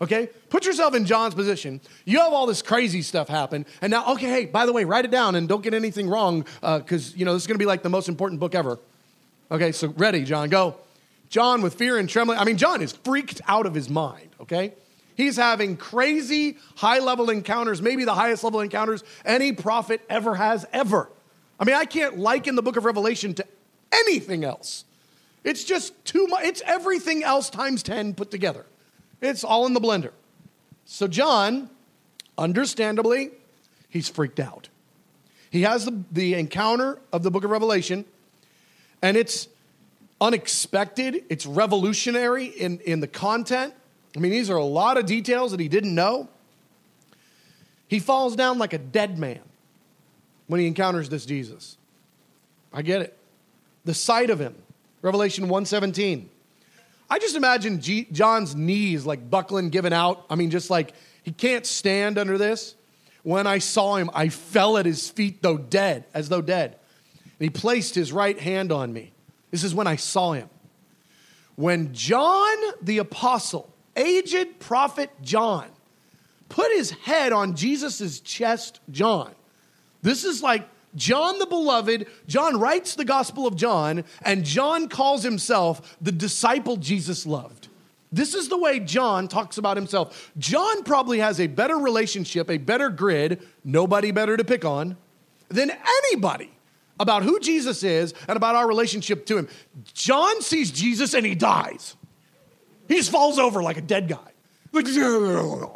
Okay? 0.00 0.28
Put 0.50 0.66
yourself 0.66 0.94
in 0.94 1.06
John's 1.06 1.34
position. 1.34 1.80
You 2.04 2.18
have 2.20 2.32
all 2.32 2.46
this 2.46 2.60
crazy 2.60 3.02
stuff 3.02 3.28
happen, 3.28 3.64
and 3.80 3.90
now, 3.90 4.12
okay, 4.14 4.26
hey, 4.26 4.46
by 4.46 4.66
the 4.66 4.72
way, 4.72 4.84
write 4.84 5.04
it 5.04 5.12
down 5.12 5.36
and 5.36 5.48
don't 5.48 5.62
get 5.62 5.74
anything 5.74 6.08
wrong 6.08 6.44
because, 6.60 7.12
uh, 7.12 7.16
you 7.16 7.24
know, 7.24 7.34
this 7.34 7.44
is 7.44 7.46
going 7.46 7.54
to 7.54 7.62
be 7.62 7.66
like 7.66 7.82
the 7.82 7.88
most 7.88 8.08
important 8.08 8.40
book 8.40 8.54
ever. 8.54 8.78
Okay, 9.50 9.70
so 9.70 9.88
ready, 9.96 10.24
John, 10.24 10.48
go. 10.48 10.76
John, 11.28 11.62
with 11.62 11.74
fear 11.74 11.98
and 11.98 12.08
trembling, 12.08 12.38
I 12.38 12.44
mean, 12.44 12.58
John 12.58 12.82
is 12.82 12.92
freaked 12.92 13.40
out 13.46 13.64
of 13.64 13.74
his 13.74 13.88
mind, 13.88 14.28
okay? 14.40 14.74
He's 15.14 15.36
having 15.36 15.76
crazy 15.76 16.58
high 16.76 16.98
level 16.98 17.30
encounters, 17.30 17.80
maybe 17.80 18.04
the 18.04 18.14
highest 18.14 18.42
level 18.44 18.60
encounters 18.60 19.04
any 19.24 19.52
prophet 19.52 20.00
ever 20.10 20.34
has, 20.34 20.66
ever. 20.72 21.08
I 21.60 21.64
mean, 21.64 21.76
I 21.76 21.84
can't 21.84 22.18
liken 22.18 22.56
the 22.56 22.62
book 22.62 22.76
of 22.76 22.84
Revelation 22.84 23.34
to 23.34 23.46
anything 23.92 24.42
else. 24.42 24.84
It's 25.44 25.64
just 25.64 26.04
too 26.04 26.26
much. 26.28 26.44
It's 26.44 26.62
everything 26.64 27.24
else 27.24 27.50
times 27.50 27.82
10 27.82 28.14
put 28.14 28.30
together. 28.30 28.66
It's 29.20 29.44
all 29.44 29.66
in 29.66 29.74
the 29.74 29.80
blender. 29.80 30.12
So, 30.84 31.08
John, 31.08 31.70
understandably, 32.36 33.30
he's 33.88 34.08
freaked 34.08 34.40
out. 34.40 34.68
He 35.50 35.62
has 35.62 35.84
the, 35.84 36.02
the 36.10 36.34
encounter 36.34 36.98
of 37.12 37.22
the 37.22 37.30
book 37.30 37.44
of 37.44 37.50
Revelation, 37.50 38.04
and 39.00 39.16
it's 39.16 39.48
unexpected, 40.20 41.24
it's 41.28 41.44
revolutionary 41.44 42.46
in, 42.46 42.78
in 42.80 43.00
the 43.00 43.08
content. 43.08 43.74
I 44.16 44.20
mean, 44.20 44.30
these 44.30 44.48
are 44.48 44.56
a 44.56 44.64
lot 44.64 44.96
of 44.96 45.06
details 45.06 45.50
that 45.50 45.60
he 45.60 45.68
didn't 45.68 45.94
know. 45.94 46.28
He 47.88 47.98
falls 47.98 48.36
down 48.36 48.58
like 48.58 48.72
a 48.72 48.78
dead 48.78 49.18
man 49.18 49.40
when 50.46 50.60
he 50.60 50.66
encounters 50.66 51.08
this 51.08 51.26
Jesus. 51.26 51.76
I 52.72 52.82
get 52.82 53.02
it. 53.02 53.18
The 53.84 53.94
sight 53.94 54.30
of 54.30 54.38
him, 54.38 54.54
Revelation 55.02 55.44
117. 55.44 56.30
I 57.10 57.18
just 57.18 57.36
imagine 57.36 57.80
G- 57.80 58.08
John's 58.10 58.54
knees 58.56 59.04
like 59.04 59.28
buckling, 59.28 59.68
giving 59.68 59.92
out. 59.92 60.24
I 60.30 60.36
mean, 60.36 60.50
just 60.50 60.70
like 60.70 60.94
he 61.22 61.32
can't 61.32 61.66
stand 61.66 62.16
under 62.16 62.38
this. 62.38 62.74
When 63.22 63.46
I 63.46 63.58
saw 63.58 63.96
him, 63.96 64.10
I 64.14 64.30
fell 64.30 64.78
at 64.78 64.86
his 64.86 65.10
feet, 65.10 65.42
though 65.42 65.58
dead, 65.58 66.06
as 66.14 66.28
though 66.28 66.40
dead. 66.40 66.76
And 67.24 67.44
he 67.44 67.50
placed 67.50 67.94
his 67.94 68.12
right 68.12 68.38
hand 68.38 68.72
on 68.72 68.92
me. 68.92 69.12
This 69.50 69.62
is 69.62 69.74
when 69.74 69.86
I 69.86 69.96
saw 69.96 70.32
him. 70.32 70.48
When 71.54 71.92
John 71.92 72.56
the 72.80 72.98
apostle, 72.98 73.72
aged 73.94 74.58
prophet 74.58 75.10
John, 75.20 75.68
put 76.48 76.72
his 76.72 76.90
head 76.90 77.32
on 77.32 77.54
Jesus' 77.54 78.20
chest, 78.20 78.80
John. 78.90 79.34
This 80.00 80.24
is 80.24 80.42
like 80.42 80.68
John 80.94 81.38
the 81.38 81.46
beloved, 81.46 82.06
John 82.26 82.58
writes 82.60 82.94
the 82.94 83.04
Gospel 83.04 83.46
of 83.46 83.56
John, 83.56 84.04
and 84.22 84.44
John 84.44 84.88
calls 84.88 85.22
himself 85.22 85.96
the 86.00 86.12
disciple 86.12 86.76
Jesus 86.76 87.24
loved. 87.26 87.68
This 88.12 88.34
is 88.34 88.48
the 88.48 88.58
way 88.58 88.78
John 88.78 89.26
talks 89.26 89.56
about 89.56 89.78
himself. 89.78 90.30
John 90.36 90.84
probably 90.84 91.20
has 91.20 91.40
a 91.40 91.46
better 91.46 91.76
relationship, 91.76 92.50
a 92.50 92.58
better 92.58 92.90
grid, 92.90 93.42
nobody 93.64 94.10
better 94.10 94.36
to 94.36 94.44
pick 94.44 94.66
on, 94.66 94.98
than 95.48 95.70
anybody 95.70 96.50
about 97.00 97.22
who 97.22 97.40
Jesus 97.40 97.82
is 97.82 98.12
and 98.28 98.36
about 98.36 98.54
our 98.54 98.68
relationship 98.68 99.24
to 99.26 99.38
him. 99.38 99.48
John 99.94 100.42
sees 100.42 100.70
Jesus 100.70 101.14
and 101.14 101.24
he 101.24 101.34
dies. 101.34 101.96
He 102.86 102.96
just 102.96 103.10
falls 103.10 103.38
over 103.38 103.62
like 103.62 103.78
a 103.78 103.82
dead 103.82 104.08
guy. 104.08 104.18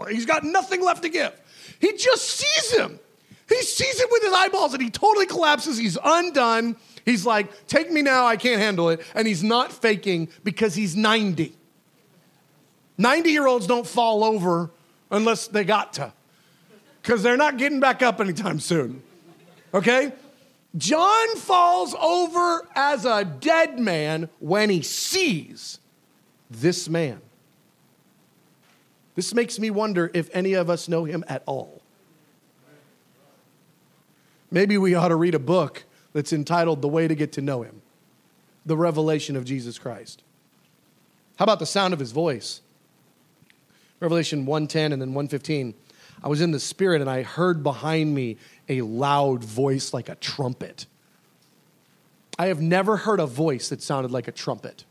He's 0.09 0.26
got 0.26 0.44
nothing 0.44 0.83
left 0.83 1.02
to 1.02 1.09
give. 1.09 1.33
He 1.81 1.96
just 1.96 2.22
sees 2.22 2.79
him. 2.79 2.98
He 3.49 3.63
sees 3.63 4.01
it 4.01 4.09
with 4.11 4.23
his 4.23 4.33
eyeballs 4.33 4.75
and 4.75 4.83
he 4.83 4.91
totally 4.91 5.27
collapses. 5.27 5.79
He's 5.79 5.97
undone. 6.03 6.77
He's 7.05 7.25
like, 7.25 7.67
Take 7.67 7.91
me 7.91 8.03
now, 8.03 8.27
I 8.27 8.37
can't 8.37 8.61
handle 8.61 8.91
it. 8.91 9.01
And 9.15 9.27
he's 9.27 9.45
not 9.45 9.73
faking 9.73 10.29
because 10.43 10.75
he's 10.75 10.97
90. 10.97 11.55
90 12.99 13.31
year 13.31 13.47
olds 13.47 13.67
don't 13.67 13.87
fall 13.87 14.25
over 14.25 14.71
unless 15.11 15.47
they 15.49 15.65
got 15.65 15.93
to, 15.95 16.13
because 17.03 17.23
they're 17.23 17.37
not 17.37 17.59
getting 17.59 17.79
back 17.79 18.03
up 18.03 18.21
anytime 18.21 18.59
soon. 18.59 19.03
Okay? 19.73 20.13
John 20.77 21.37
falls 21.37 21.95
over 21.95 22.67
as 22.75 23.05
a 23.05 23.25
dead 23.25 23.79
man 23.79 24.29
when 24.41 24.69
he 24.71 24.83
sees 24.83 25.79
this 26.51 26.89
man. 26.89 27.21
This 29.15 29.33
makes 29.33 29.59
me 29.59 29.71
wonder 29.71 30.11
if 30.13 30.29
any 30.35 30.53
of 30.55 30.69
us 30.69 30.89
know 30.89 31.05
him 31.05 31.25
at 31.29 31.43
all. 31.47 31.76
Maybe 34.51 34.79
we 34.79 34.95
ought 34.95 35.09
to 35.09 35.17
read 35.17 35.35
a 35.35 35.41
book 35.41 35.85
that's 36.13 36.33
entitled 36.33 36.83
The 36.83 36.89
Way 36.89 37.09
to 37.09 37.15
Get 37.15 37.33
to 37.33 37.43
Know 37.43 37.63
Him 37.63 37.83
The 38.65 38.77
Revelation 38.77 39.37
of 39.37 39.45
Jesus 39.45 39.79
Christ. 39.79 40.23
How 41.37 41.45
about 41.45 41.59
the 41.59 41.67
sound 41.67 41.93
of 41.93 42.01
his 42.01 42.13
voice? 42.13 42.63
Revelation 44.01 44.47
110 44.47 44.93
and 44.93 45.01
then 45.01 45.11
115. 45.11 45.75
I 46.23 46.29
was 46.29 46.41
in 46.41 46.51
the 46.51 46.61
spirit 46.61 47.01
and 47.01 47.11
I 47.11 47.23
heard 47.23 47.63
behind 47.63 48.15
me 48.15 48.39
a 48.69 48.83
loud 48.83 49.45
voice 49.45 49.93
like 49.93 50.09
a 50.09 50.15
trumpet. 50.15 50.87
I 52.39 52.47
have 52.47 52.61
never 52.61 52.97
heard 52.97 53.21
a 53.21 53.27
voice 53.27 53.69
that 53.69 53.83
sounded 53.83 54.11
like 54.11 54.29
a 54.29 54.33
trumpet. 54.33 54.85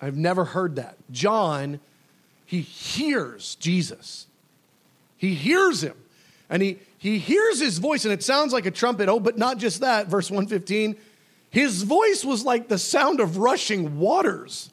I've 0.00 0.16
never 0.16 0.44
heard 0.44 0.76
that. 0.76 0.96
John, 1.10 1.80
he 2.44 2.60
hears 2.60 3.54
Jesus. 3.56 4.26
He 5.16 5.34
hears 5.34 5.82
him. 5.82 5.96
And 6.50 6.60
he, 6.62 6.78
he 7.02 7.18
hears 7.18 7.58
his 7.58 7.78
voice 7.78 8.04
and 8.04 8.14
it 8.14 8.22
sounds 8.22 8.52
like 8.52 8.64
a 8.64 8.70
trumpet. 8.70 9.08
Oh, 9.08 9.18
but 9.18 9.36
not 9.36 9.58
just 9.58 9.80
that. 9.80 10.06
Verse 10.06 10.30
115. 10.30 10.94
His 11.50 11.82
voice 11.82 12.24
was 12.24 12.44
like 12.44 12.68
the 12.68 12.78
sound 12.78 13.18
of 13.18 13.38
rushing 13.38 13.98
waters. 13.98 14.70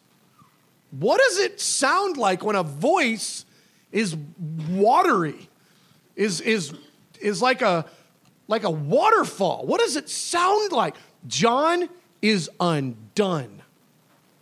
What 0.91 1.19
does 1.19 1.39
it 1.39 1.59
sound 1.59 2.17
like 2.17 2.43
when 2.43 2.55
a 2.55 2.61
voice 2.61 3.45
is 3.91 4.15
watery, 4.69 5.49
is, 6.15 6.39
is, 6.41 6.71
is 7.19 7.41
like, 7.41 7.63
a, 7.63 7.87
like 8.47 8.63
a 8.63 8.69
waterfall? 8.69 9.65
What 9.65 9.79
does 9.79 9.95
it 9.95 10.07
sound 10.07 10.71
like? 10.71 10.97
John 11.25 11.89
is 12.21 12.47
undone. 12.59 13.63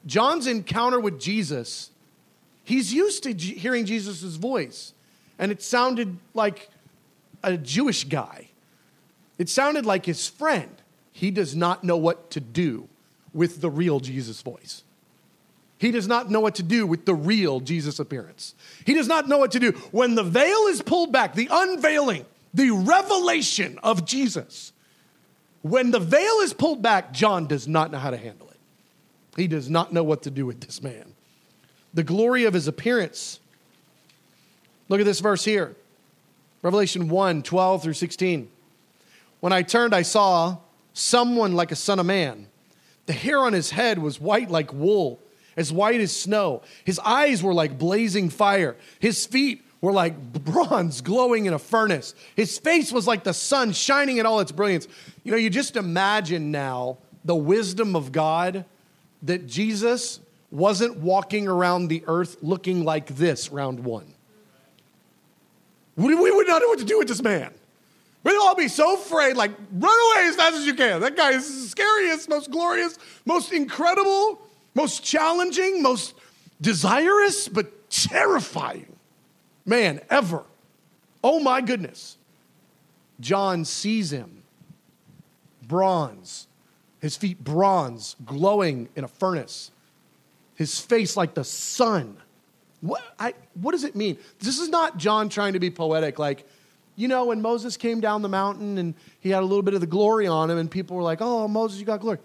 John's 0.05 0.45
encounter 0.45 0.99
with 0.99 1.21
Jesus, 1.21 1.91
he's 2.65 2.93
used 2.93 3.23
to 3.23 3.33
hearing 3.33 3.85
Jesus' 3.85 4.35
voice, 4.35 4.91
and 5.39 5.53
it 5.53 5.61
sounded 5.61 6.17
like 6.33 6.69
a 7.51 7.57
Jewish 7.57 8.03
guy. 8.03 8.49
It 9.37 9.49
sounded 9.49 9.85
like 9.85 10.05
his 10.05 10.27
friend. 10.27 10.69
He 11.11 11.31
does 11.31 11.55
not 11.55 11.83
know 11.83 11.97
what 11.97 12.31
to 12.31 12.39
do 12.39 12.87
with 13.33 13.61
the 13.61 13.69
real 13.69 13.99
Jesus 13.99 14.41
voice. 14.41 14.83
He 15.79 15.91
does 15.91 16.07
not 16.07 16.31
know 16.31 16.39
what 16.39 16.55
to 16.55 16.63
do 16.63 16.87
with 16.87 17.05
the 17.05 17.13
real 17.13 17.59
Jesus 17.59 17.99
appearance. 17.99 18.55
He 18.85 18.93
does 18.93 19.07
not 19.07 19.27
know 19.27 19.37
what 19.37 19.51
to 19.51 19.59
do 19.59 19.71
when 19.91 20.15
the 20.15 20.23
veil 20.23 20.65
is 20.67 20.81
pulled 20.81 21.11
back, 21.11 21.35
the 21.35 21.47
unveiling, 21.51 22.25
the 22.53 22.71
revelation 22.71 23.77
of 23.83 24.05
Jesus. 24.05 24.73
When 25.61 25.91
the 25.91 25.99
veil 25.99 26.39
is 26.41 26.53
pulled 26.53 26.81
back, 26.81 27.13
John 27.13 27.45
does 27.45 27.67
not 27.67 27.91
know 27.91 27.99
how 27.99 28.09
to 28.09 28.17
handle 28.17 28.47
it. 28.47 28.57
He 29.35 29.47
does 29.47 29.69
not 29.69 29.93
know 29.93 30.03
what 30.03 30.23
to 30.23 30.31
do 30.31 30.45
with 30.47 30.61
this 30.61 30.81
man. 30.81 31.13
The 31.93 32.03
glory 32.03 32.45
of 32.45 32.53
his 32.53 32.67
appearance. 32.67 33.39
Look 34.89 34.99
at 34.99 35.05
this 35.05 35.19
verse 35.19 35.43
here. 35.43 35.75
Revelation 36.61 37.07
1 37.09 37.43
12 37.43 37.83
through 37.83 37.93
16. 37.93 38.49
When 39.39 39.53
I 39.53 39.61
turned, 39.61 39.93
I 39.93 40.01
saw 40.01 40.57
someone 40.93 41.53
like 41.53 41.71
a 41.71 41.75
son 41.75 41.99
of 41.99 42.05
man. 42.05 42.47
The 43.05 43.13
hair 43.13 43.39
on 43.39 43.53
his 43.53 43.69
head 43.69 43.99
was 43.99 44.19
white 44.19 44.49
like 44.49 44.73
wool, 44.73 45.19
as 45.55 45.71
white 45.71 46.01
as 46.01 46.15
snow. 46.15 46.63
His 46.83 46.99
eyes 46.99 47.41
were 47.41 47.53
like 47.53 47.77
blazing 47.77 48.29
fire. 48.29 48.75
His 48.99 49.25
feet 49.25 49.63
were 49.79 49.93
like 49.93 50.33
bronze 50.43 51.01
glowing 51.01 51.45
in 51.45 51.53
a 51.53 51.59
furnace. 51.59 52.15
His 52.35 52.57
face 52.57 52.91
was 52.91 53.07
like 53.07 53.23
the 53.23 53.33
sun 53.33 53.71
shining 53.71 54.17
in 54.17 54.25
all 54.25 54.39
its 54.39 54.51
brilliance. 54.51 54.87
You 55.23 55.31
know, 55.31 55.37
you 55.37 55.49
just 55.49 55.75
imagine 55.75 56.51
now 56.51 56.97
the 57.23 57.35
wisdom 57.35 57.95
of 57.95 58.11
God 58.11 58.65
that 59.23 59.47
Jesus 59.47 60.19
wasn't 60.49 60.97
walking 60.97 61.47
around 61.47 61.87
the 61.87 62.03
earth 62.07 62.37
looking 62.41 62.83
like 62.83 63.07
this 63.07 63.51
round 63.51 63.83
one. 63.83 64.13
We 65.97 66.15
would 66.15 66.47
not 66.47 66.61
know 66.61 66.67
what 66.69 66.79
to 66.79 66.85
do 66.85 66.99
with 66.99 67.07
this 67.07 67.21
man. 67.21 67.51
We'd 68.23 68.37
all 68.37 68.55
be 68.55 68.67
so 68.67 68.95
afraid, 68.95 69.35
like, 69.35 69.51
run 69.73 70.15
away 70.15 70.27
as 70.27 70.35
fast 70.35 70.55
as 70.55 70.65
you 70.65 70.73
can. 70.73 71.01
That 71.01 71.15
guy 71.17 71.31
is 71.31 71.47
the 71.47 71.67
scariest, 71.69 72.29
most 72.29 72.51
glorious, 72.51 72.97
most 73.25 73.51
incredible, 73.51 74.39
most 74.75 75.03
challenging, 75.03 75.81
most 75.81 76.13
desirous, 76.61 77.47
but 77.47 77.89
terrifying 77.89 78.95
man 79.65 80.01
ever. 80.09 80.43
Oh 81.23 81.39
my 81.39 81.61
goodness. 81.61 82.17
John 83.19 83.65
sees 83.65 84.11
him, 84.11 84.43
bronze, 85.63 86.47
his 86.99 87.17
feet 87.17 87.43
bronze, 87.43 88.15
glowing 88.25 88.89
in 88.95 89.03
a 89.03 89.07
furnace, 89.07 89.71
his 90.55 90.79
face 90.79 91.17
like 91.17 91.33
the 91.33 91.43
sun. 91.43 92.17
What, 92.81 93.01
I, 93.19 93.33
what 93.55 93.71
does 93.71 93.83
it 93.83 93.95
mean? 93.95 94.17
This 94.39 94.59
is 94.59 94.69
not 94.69 94.97
John 94.97 95.29
trying 95.29 95.53
to 95.53 95.59
be 95.59 95.69
poetic, 95.69 96.19
like, 96.19 96.47
you 96.95 97.07
know, 97.07 97.25
when 97.25 97.41
Moses 97.41 97.77
came 97.77 98.01
down 98.01 98.23
the 98.23 98.29
mountain 98.29 98.77
and 98.77 98.95
he 99.19 99.29
had 99.29 99.43
a 99.43 99.45
little 99.45 99.61
bit 99.61 99.75
of 99.75 99.81
the 99.81 99.87
glory 99.87 100.25
on 100.25 100.49
him, 100.49 100.57
and 100.57 100.69
people 100.69 100.97
were 100.97 101.03
like, 101.03 101.19
oh, 101.21 101.47
Moses, 101.47 101.79
you 101.79 101.85
got 101.85 101.99
glory. 101.99 102.17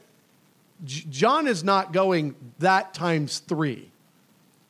J- 0.84 1.04
John 1.10 1.46
is 1.46 1.62
not 1.62 1.92
going 1.92 2.34
that 2.58 2.94
times 2.94 3.40
three. 3.40 3.90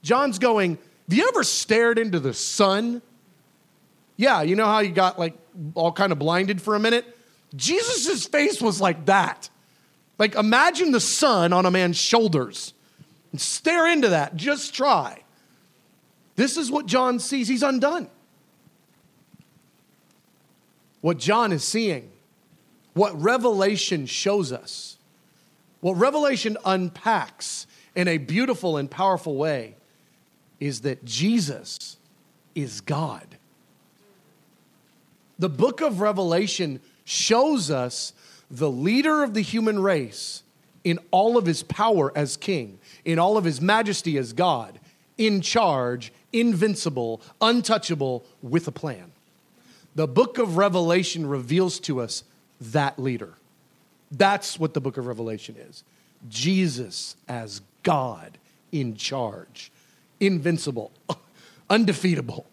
John's 0.03 0.39
going, 0.41 0.79
have 1.09 1.19
you 1.19 1.29
ever 1.29 1.45
stared 1.45 1.99
into 1.99 2.19
the 2.19 2.35
sun? 2.35 3.01
Yeah, 4.17 4.43
you 4.43 4.57
know 4.57 4.67
how 4.67 4.81
you 4.81 4.91
got 4.91 5.19
like 5.19 5.35
all 5.75 5.93
kind 5.93 6.11
of 6.11 6.19
blinded 6.19 6.61
for 6.61 6.75
a 6.75 6.81
minute? 6.81 7.07
Jesus' 7.55 8.27
face 8.27 8.61
was 8.61 8.81
like 8.81 9.07
that. 9.07 9.51
Like 10.19 10.35
imagine 10.35 10.91
the 10.93 11.01
sun 11.01 11.53
on 11.53 11.67
a 11.67 11.71
man's 11.71 11.97
shoulders 11.97 12.75
and 13.31 13.41
stare 13.41 13.89
into 13.89 14.09
that. 14.09 14.37
Just 14.37 14.75
try. 14.75 15.22
This 16.43 16.57
is 16.57 16.73
what 16.73 16.87
John 16.87 17.21
sees. 17.21 17.47
He's 17.47 17.63
undone 17.63 18.09
what 21.01 21.17
John 21.17 21.53
is 21.53 21.63
seeing, 21.63 22.11
what 22.95 23.21
Revelation 23.23 24.07
shows 24.07 24.51
us, 24.51 24.97
what 25.81 25.93
Revelation 25.93 26.57
unpacks 26.65 27.69
in 27.95 28.09
a 28.09 28.19
beautiful 28.19 28.77
and 28.77 28.91
powerful 28.91 29.37
way 29.37 29.77
is 30.59 30.81
that 30.81 31.05
Jesus 31.05 31.97
is 32.57 32.81
God. 32.81 33.37
The 35.39 35.49
book 35.49 35.81
of 35.81 36.01
Revelation 36.01 36.81
shows 37.05 37.71
us 37.71 38.15
the 38.51 38.71
leader 38.71 39.23
of 39.23 39.35
the 39.35 39.43
human 39.43 39.81
race 39.81 40.43
in 40.83 40.99
all 41.13 41.37
of 41.37 41.47
his 41.47 41.63
power 41.63 42.11
as 42.17 42.37
king, 42.37 42.81
in 43.05 43.21
all 43.21 43.37
of 43.37 43.45
his 43.45 43.61
majesty 43.61 44.19
as 44.19 44.33
God, 44.33 44.81
in 45.17 45.41
charge, 45.41 46.13
invincible, 46.33 47.21
untouchable, 47.41 48.25
with 48.43 48.67
a 48.69 48.73
plan. 48.73 49.13
The 49.95 50.09
book 50.09 50.39
of 50.39 50.57
Revelation 50.57 51.27
reveals 51.27 51.79
to 51.81 52.01
us 52.01 52.25
that 52.61 52.99
leader. 52.99 53.35
That's 54.11 54.59
what 54.59 54.75
the 54.75 54.81
book 54.81 54.97
of 54.97 55.07
Revelation 55.07 55.57
is 55.59 55.85
Jesus 56.29 57.17
as 57.29 57.63
God 57.83 58.39
in 58.71 58.97
charge, 58.97 59.71
invincible, 60.21 60.93
undefeatable, 61.71 62.47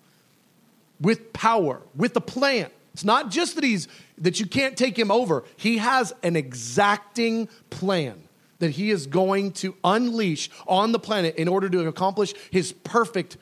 with 1.00 1.32
power, 1.34 1.82
with 1.96 2.16
a 2.16 2.22
plan. 2.22 2.70
It's 2.94 3.06
not 3.06 3.30
just 3.30 3.56
that 3.56 3.64
he's 3.64 3.88
that 4.18 4.40
you 4.40 4.46
can't 4.46 4.76
take 4.76 4.98
him 4.98 5.12
over. 5.12 5.46
He 5.56 5.78
has 5.78 6.14
an 6.24 6.36
exacting 6.36 7.48
plan 7.70 8.22
that 8.60 8.72
he 8.72 8.92
is 8.92 9.08
going 9.08 9.54
to 9.54 9.76
unleash 9.84 10.50
on 10.68 10.92
the 10.92 11.00
planet 11.00 11.36
in 11.36 11.48
order 11.48 11.70
to 11.70 11.88
accomplish 11.88 12.34
his 12.52 12.74
perfect 12.74 13.38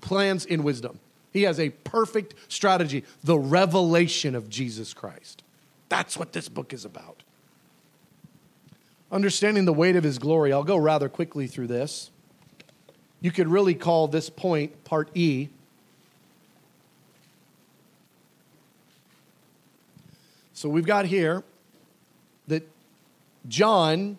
plans 0.00 0.44
in 0.44 0.62
wisdom. 0.62 1.00
He 1.32 1.42
has 1.42 1.58
a 1.58 1.70
perfect 1.70 2.34
strategy 2.48 3.04
the 3.22 3.38
revelation 3.38 4.34
of 4.34 4.48
Jesus 4.48 4.94
Christ. 4.94 5.42
That's 5.88 6.16
what 6.16 6.32
this 6.32 6.48
book 6.48 6.72
is 6.72 6.84
about. 6.84 7.22
Understanding 9.10 9.64
the 9.64 9.72
weight 9.72 9.96
of 9.96 10.04
his 10.04 10.18
glory, 10.18 10.52
I'll 10.52 10.64
go 10.64 10.76
rather 10.76 11.08
quickly 11.08 11.46
through 11.46 11.66
this. 11.66 12.10
You 13.20 13.30
could 13.30 13.48
really 13.48 13.74
call 13.74 14.08
this 14.08 14.28
point 14.30 14.84
part 14.84 15.08
E. 15.14 15.48
So 20.52 20.68
we've 20.68 20.86
got 20.86 21.06
here 21.06 21.42
that 22.48 22.68
John 23.48 24.18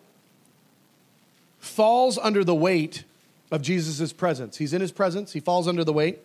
falls 1.58 2.18
under 2.18 2.44
the 2.44 2.54
weight 2.54 3.04
of 3.50 3.62
Jesus' 3.62 4.12
presence. 4.12 4.56
He's 4.56 4.72
in 4.72 4.80
his 4.80 4.92
presence, 4.92 5.32
he 5.32 5.40
falls 5.40 5.68
under 5.68 5.84
the 5.84 5.92
weight. 5.92 6.20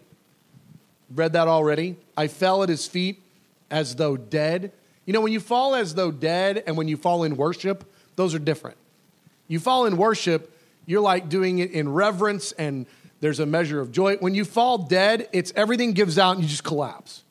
Read 1.13 1.33
that 1.33 1.47
already. 1.47 1.97
I 2.15 2.27
fell 2.27 2.63
at 2.63 2.69
his 2.69 2.87
feet 2.87 3.21
as 3.69 3.95
though 3.95 4.15
dead. 4.15 4.71
You 5.05 5.13
know, 5.13 5.21
when 5.21 5.33
you 5.33 5.39
fall 5.39 5.75
as 5.75 5.95
though 5.95 6.11
dead 6.11 6.63
and 6.65 6.77
when 6.77 6.87
you 6.87 6.95
fall 6.95 7.23
in 7.23 7.35
worship, 7.35 7.83
those 8.15 8.33
are 8.33 8.39
different. 8.39 8.77
You 9.47 9.59
fall 9.59 9.85
in 9.85 9.97
worship, 9.97 10.57
you're 10.85 11.01
like 11.01 11.27
doing 11.27 11.59
it 11.59 11.71
in 11.71 11.91
reverence 11.91 12.53
and 12.53 12.85
there's 13.19 13.39
a 13.39 13.45
measure 13.45 13.79
of 13.79 13.91
joy. 13.91 14.15
When 14.17 14.35
you 14.35 14.45
fall 14.45 14.77
dead, 14.77 15.27
it's 15.31 15.51
everything 15.55 15.93
gives 15.93 16.17
out 16.17 16.35
and 16.35 16.43
you 16.43 16.49
just 16.49 16.63
collapse. 16.63 17.23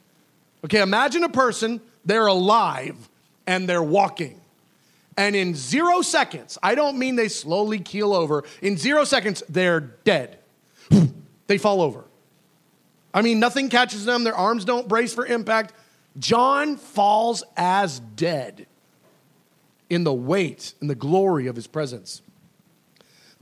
Okay, 0.64 0.80
imagine 0.80 1.24
a 1.24 1.28
person, 1.28 1.80
they're 2.04 2.26
alive 2.26 3.08
and 3.46 3.68
they're 3.68 3.82
walking. 3.82 4.39
And 5.16 5.36
in 5.36 5.54
zero 5.54 6.02
seconds, 6.02 6.56
I 6.62 6.74
don't 6.74 6.98
mean 6.98 7.16
they 7.16 7.28
slowly 7.28 7.78
keel 7.78 8.14
over, 8.14 8.44
in 8.62 8.76
zero 8.76 9.04
seconds, 9.04 9.42
they're 9.48 9.80
dead. 9.80 10.38
they 11.46 11.58
fall 11.58 11.82
over. 11.82 12.04
I 13.12 13.22
mean, 13.22 13.40
nothing 13.40 13.68
catches 13.68 14.04
them, 14.04 14.24
their 14.24 14.34
arms 14.34 14.64
don't 14.64 14.88
brace 14.88 15.12
for 15.12 15.26
impact. 15.26 15.74
John 16.18 16.76
falls 16.76 17.42
as 17.56 18.00
dead 18.00 18.66
in 19.88 20.04
the 20.04 20.14
weight 20.14 20.74
and 20.80 20.88
the 20.88 20.94
glory 20.94 21.48
of 21.48 21.56
his 21.56 21.66
presence. 21.66 22.22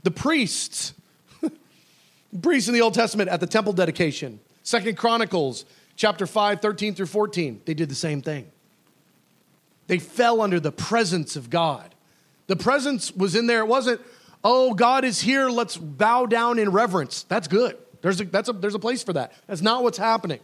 The 0.03 0.11
priests, 0.11 0.93
priests 2.41 2.67
in 2.67 2.73
the 2.73 2.81
Old 2.81 2.93
Testament 2.95 3.29
at 3.29 3.39
the 3.39 3.47
temple 3.47 3.73
dedication, 3.73 4.39
Second 4.63 4.97
Chronicles 4.97 5.65
chapter 5.95 6.25
5, 6.25 6.61
13 6.61 6.95
through 6.95 7.05
14, 7.05 7.61
they 7.65 7.73
did 7.73 7.89
the 7.89 7.95
same 7.95 8.21
thing. 8.21 8.51
They 9.89 9.97
fell 9.97 10.39
under 10.39 10.59
the 10.59 10.71
presence 10.71 11.35
of 11.35 11.49
God. 11.49 11.95
The 12.45 12.55
presence 12.55 13.11
was 13.11 13.35
in 13.35 13.47
there. 13.47 13.61
It 13.61 13.67
wasn't, 13.67 13.99
oh, 14.43 14.75
God 14.75 15.03
is 15.03 15.19
here, 15.19 15.49
let's 15.49 15.77
bow 15.77 16.27
down 16.27 16.59
in 16.59 16.69
reverence. 16.69 17.23
That's 17.23 17.47
good. 17.47 17.75
There's 18.01 18.21
a, 18.21 18.25
that's 18.25 18.49
a, 18.49 18.53
there's 18.53 18.75
a 18.75 18.79
place 18.79 19.01
for 19.01 19.13
that. 19.13 19.33
That's 19.47 19.63
not 19.63 19.81
what's 19.81 19.97
happening. 19.97 20.41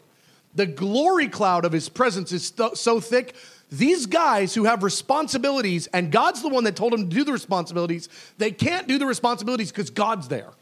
The 0.55 0.65
glory 0.65 1.27
cloud 1.27 1.63
of 1.63 1.71
his 1.71 1.89
presence 1.89 2.31
is 2.31 2.47
st- 2.47 2.75
so 2.75 2.99
thick. 2.99 3.35
These 3.71 4.07
guys 4.07 4.55
who 4.55 4.63
have 4.63 4.81
responsibilities, 4.81 5.85
and 5.93 6.11
God's 6.11 6.41
the 6.41 6.49
one 6.49 6.63
that 6.63 6.75
told 6.75 6.93
them 6.93 7.07
to 7.07 7.15
do 7.15 7.23
the 7.23 7.31
responsibilities, 7.31 8.09
they 8.39 8.49
can't 8.49 8.87
do 8.87 8.97
the 8.97 9.05
responsibilities 9.05 9.71
because 9.71 9.91
God's 9.91 10.27
there. 10.27 10.53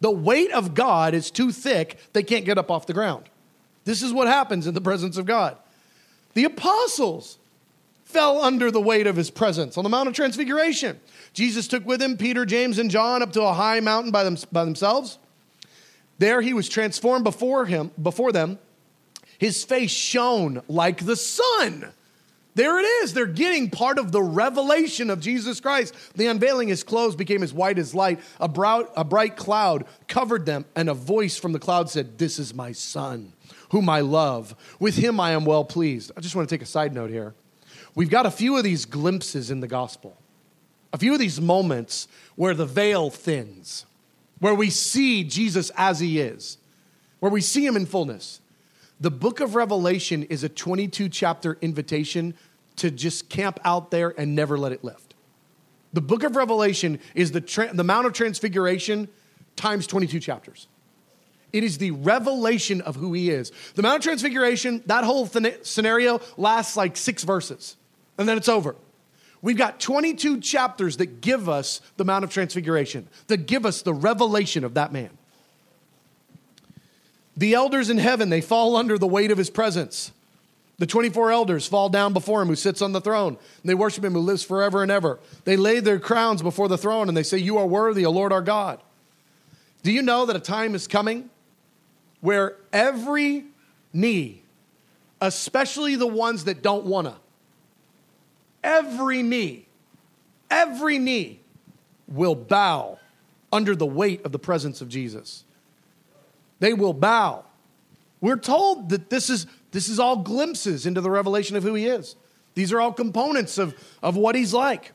The 0.00 0.10
weight 0.10 0.50
of 0.50 0.74
God 0.74 1.14
is 1.14 1.30
too 1.30 1.52
thick, 1.52 1.98
they 2.14 2.24
can't 2.24 2.44
get 2.44 2.58
up 2.58 2.68
off 2.68 2.84
the 2.86 2.94
ground. 2.94 3.28
This 3.84 4.02
is 4.02 4.12
what 4.12 4.26
happens 4.26 4.66
in 4.66 4.74
the 4.74 4.80
presence 4.80 5.16
of 5.16 5.24
God. 5.24 5.56
The 6.34 6.44
apostles 6.44 7.38
fell 8.12 8.42
under 8.42 8.70
the 8.70 8.80
weight 8.80 9.06
of 9.06 9.16
his 9.16 9.30
presence 9.30 9.76
on 9.76 9.84
the 9.84 9.90
Mount 9.90 10.08
of 10.08 10.14
Transfiguration. 10.14 11.00
Jesus 11.32 11.66
took 11.66 11.86
with 11.86 12.00
him 12.00 12.16
Peter, 12.16 12.44
James, 12.44 12.78
and 12.78 12.90
John 12.90 13.22
up 13.22 13.32
to 13.32 13.42
a 13.42 13.52
high 13.52 13.80
mountain 13.80 14.12
by, 14.12 14.22
them, 14.24 14.36
by 14.52 14.64
themselves. 14.64 15.18
There 16.18 16.40
he 16.40 16.54
was 16.54 16.68
transformed 16.68 17.24
before 17.24 17.66
him, 17.66 17.90
before 18.00 18.32
them. 18.32 18.58
His 19.38 19.64
face 19.64 19.90
shone 19.90 20.62
like 20.68 21.04
the 21.04 21.16
sun. 21.16 21.92
There 22.54 22.78
it 22.78 22.84
is. 22.84 23.14
They're 23.14 23.26
getting 23.26 23.70
part 23.70 23.98
of 23.98 24.12
the 24.12 24.22
revelation 24.22 25.08
of 25.08 25.20
Jesus 25.20 25.58
Christ. 25.58 25.94
The 26.14 26.26
unveiling 26.26 26.68
his 26.68 26.84
clothes 26.84 27.16
became 27.16 27.42
as 27.42 27.52
white 27.52 27.78
as 27.78 27.94
light. 27.94 28.20
A, 28.38 28.46
brow, 28.46 28.88
a 28.94 29.04
bright 29.04 29.36
cloud 29.36 29.86
covered 30.06 30.44
them, 30.44 30.66
and 30.76 30.90
a 30.90 30.94
voice 30.94 31.38
from 31.38 31.52
the 31.52 31.58
cloud 31.58 31.88
said, 31.88 32.18
This 32.18 32.38
is 32.38 32.54
my 32.54 32.72
son, 32.72 33.32
whom 33.70 33.88
I 33.88 34.00
love. 34.00 34.54
With 34.78 34.96
him 34.96 35.18
I 35.18 35.30
am 35.32 35.46
well 35.46 35.64
pleased. 35.64 36.12
I 36.16 36.20
just 36.20 36.36
want 36.36 36.48
to 36.48 36.54
take 36.54 36.62
a 36.62 36.66
side 36.66 36.92
note 36.92 37.10
here. 37.10 37.34
We've 37.94 38.10
got 38.10 38.26
a 38.26 38.30
few 38.30 38.56
of 38.56 38.64
these 38.64 38.84
glimpses 38.84 39.50
in 39.50 39.60
the 39.60 39.68
gospel, 39.68 40.16
a 40.92 40.98
few 40.98 41.12
of 41.12 41.18
these 41.18 41.40
moments 41.40 42.08
where 42.36 42.54
the 42.54 42.66
veil 42.66 43.10
thins 43.10 43.86
where 44.42 44.56
we 44.56 44.70
see 44.70 45.22
Jesus 45.22 45.70
as 45.76 46.00
he 46.00 46.18
is, 46.18 46.58
where 47.20 47.30
we 47.30 47.40
see 47.40 47.64
him 47.64 47.76
in 47.76 47.86
fullness. 47.86 48.40
The 48.98 49.08
book 49.08 49.38
of 49.38 49.54
Revelation 49.54 50.24
is 50.24 50.42
a 50.42 50.48
22 50.48 51.08
chapter 51.10 51.56
invitation 51.60 52.34
to 52.74 52.90
just 52.90 53.28
camp 53.28 53.60
out 53.64 53.92
there 53.92 54.12
and 54.18 54.34
never 54.34 54.58
let 54.58 54.72
it 54.72 54.82
lift. 54.82 55.14
The 55.92 56.00
book 56.00 56.24
of 56.24 56.34
Revelation 56.34 56.98
is 57.14 57.30
the, 57.30 57.40
tra- 57.40 57.72
the 57.72 57.84
Mount 57.84 58.04
of 58.04 58.14
Transfiguration 58.14 59.08
times 59.54 59.86
22 59.86 60.18
chapters. 60.18 60.66
It 61.52 61.62
is 61.62 61.78
the 61.78 61.92
revelation 61.92 62.80
of 62.80 62.96
who 62.96 63.12
he 63.12 63.30
is. 63.30 63.52
The 63.76 63.82
Mount 63.82 63.98
of 63.98 64.02
Transfiguration, 64.02 64.82
that 64.86 65.04
whole 65.04 65.28
th- 65.28 65.64
scenario 65.64 66.20
lasts 66.36 66.76
like 66.76 66.96
six 66.96 67.22
verses, 67.22 67.76
and 68.18 68.28
then 68.28 68.36
it's 68.36 68.48
over. 68.48 68.76
We've 69.42 69.56
got 69.56 69.80
22 69.80 70.40
chapters 70.40 70.98
that 70.98 71.20
give 71.20 71.48
us 71.48 71.80
the 71.96 72.04
Mount 72.04 72.24
of 72.24 72.30
Transfiguration, 72.30 73.08
that 73.26 73.46
give 73.48 73.66
us 73.66 73.82
the 73.82 73.92
revelation 73.92 74.62
of 74.64 74.74
that 74.74 74.92
man. 74.92 75.10
The 77.36 77.54
elders 77.54 77.90
in 77.90 77.98
heaven, 77.98 78.28
they 78.28 78.40
fall 78.40 78.76
under 78.76 78.98
the 78.98 79.06
weight 79.06 79.30
of 79.30 79.38
his 79.38 79.50
presence. 79.50 80.12
The 80.78 80.86
24 80.86 81.32
elders 81.32 81.66
fall 81.66 81.88
down 81.88 82.12
before 82.12 82.42
him 82.42 82.48
who 82.48 82.56
sits 82.56 82.82
on 82.82 82.92
the 82.92 83.00
throne. 83.00 83.36
And 83.62 83.70
they 83.70 83.74
worship 83.74 84.04
him 84.04 84.12
who 84.12 84.20
lives 84.20 84.42
forever 84.44 84.82
and 84.82 84.90
ever. 84.90 85.18
They 85.44 85.56
lay 85.56 85.80
their 85.80 85.98
crowns 85.98 86.42
before 86.42 86.68
the 86.68 86.78
throne 86.78 87.08
and 87.08 87.16
they 87.16 87.22
say, 87.22 87.38
You 87.38 87.58
are 87.58 87.66
worthy, 87.66 88.04
O 88.04 88.10
Lord 88.10 88.32
our 88.32 88.42
God. 88.42 88.80
Do 89.82 89.92
you 89.92 90.02
know 90.02 90.26
that 90.26 90.36
a 90.36 90.40
time 90.40 90.74
is 90.74 90.86
coming 90.86 91.30
where 92.20 92.56
every 92.72 93.44
knee, 93.92 94.42
especially 95.20 95.96
the 95.96 96.06
ones 96.06 96.44
that 96.44 96.62
don't 96.62 96.84
want 96.84 97.08
to, 97.08 97.14
every 98.62 99.22
knee, 99.22 99.66
every 100.50 100.98
knee 100.98 101.40
will 102.08 102.34
bow 102.34 102.98
under 103.52 103.76
the 103.76 103.86
weight 103.86 104.24
of 104.24 104.32
the 104.32 104.38
presence 104.38 104.80
of 104.80 104.88
Jesus. 104.88 105.44
They 106.58 106.74
will 106.74 106.94
bow. 106.94 107.44
We're 108.20 108.36
told 108.36 108.90
that 108.90 109.10
this 109.10 109.28
is, 109.28 109.46
this 109.72 109.88
is 109.88 109.98
all 109.98 110.16
glimpses 110.16 110.86
into 110.86 111.00
the 111.00 111.10
revelation 111.10 111.56
of 111.56 111.62
who 111.62 111.74
he 111.74 111.86
is. 111.86 112.16
These 112.54 112.72
are 112.72 112.80
all 112.80 112.92
components 112.92 113.58
of, 113.58 113.74
of 114.02 114.16
what 114.16 114.34
he's 114.34 114.54
like. 114.54 114.92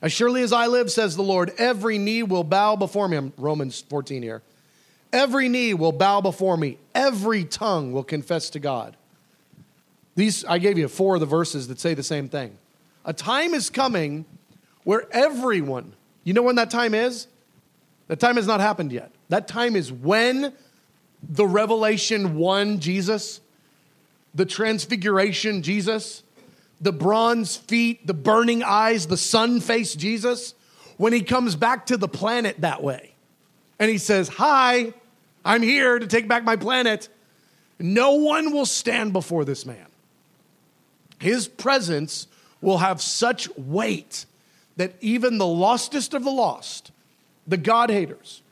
As 0.00 0.12
surely 0.12 0.42
as 0.42 0.52
I 0.52 0.66
live, 0.66 0.90
says 0.90 1.16
the 1.16 1.22
Lord, 1.22 1.52
every 1.58 1.98
knee 1.98 2.22
will 2.22 2.44
bow 2.44 2.76
before 2.76 3.08
me. 3.08 3.16
I'm 3.16 3.32
Romans 3.36 3.80
14 3.80 4.22
here. 4.22 4.42
Every 5.12 5.48
knee 5.48 5.74
will 5.74 5.92
bow 5.92 6.20
before 6.20 6.56
me. 6.56 6.78
Every 6.94 7.44
tongue 7.44 7.92
will 7.92 8.04
confess 8.04 8.50
to 8.50 8.58
God. 8.58 8.96
These, 10.14 10.44
I 10.44 10.58
gave 10.58 10.78
you 10.78 10.88
four 10.88 11.14
of 11.14 11.20
the 11.20 11.26
verses 11.26 11.68
that 11.68 11.80
say 11.80 11.94
the 11.94 12.02
same 12.02 12.28
thing. 12.28 12.58
A 13.04 13.12
time 13.12 13.54
is 13.54 13.70
coming 13.70 14.24
where 14.84 15.06
everyone, 15.10 15.94
you 16.24 16.34
know 16.34 16.42
when 16.42 16.56
that 16.56 16.70
time 16.70 16.94
is? 16.94 17.26
That 18.08 18.20
time 18.20 18.36
has 18.36 18.46
not 18.46 18.60
happened 18.60 18.92
yet. 18.92 19.10
That 19.28 19.48
time 19.48 19.76
is 19.76 19.90
when 19.90 20.52
the 21.22 21.46
Revelation 21.46 22.36
1 22.36 22.80
Jesus, 22.80 23.40
the 24.34 24.44
Transfiguration 24.44 25.62
Jesus, 25.62 26.22
the 26.80 26.92
bronze 26.92 27.56
feet, 27.56 28.06
the 28.06 28.14
burning 28.14 28.62
eyes, 28.62 29.06
the 29.06 29.16
sun 29.16 29.60
face 29.60 29.94
Jesus, 29.94 30.54
when 30.96 31.12
he 31.12 31.22
comes 31.22 31.56
back 31.56 31.86
to 31.86 31.96
the 31.96 32.08
planet 32.08 32.60
that 32.60 32.82
way. 32.82 33.14
And 33.78 33.90
he 33.90 33.98
says, 33.98 34.28
Hi, 34.28 34.92
I'm 35.44 35.62
here 35.62 35.98
to 35.98 36.06
take 36.06 36.28
back 36.28 36.44
my 36.44 36.56
planet. 36.56 37.08
No 37.78 38.14
one 38.14 38.52
will 38.52 38.66
stand 38.66 39.12
before 39.12 39.44
this 39.44 39.64
man. 39.64 39.86
His 41.22 41.46
presence 41.46 42.26
will 42.60 42.78
have 42.78 43.00
such 43.00 43.48
weight 43.56 44.26
that 44.76 44.94
even 45.00 45.38
the 45.38 45.46
lostest 45.46 46.14
of 46.14 46.24
the 46.24 46.32
lost, 46.32 46.90
the 47.46 47.56
God 47.56 47.90
haters, 47.90 48.42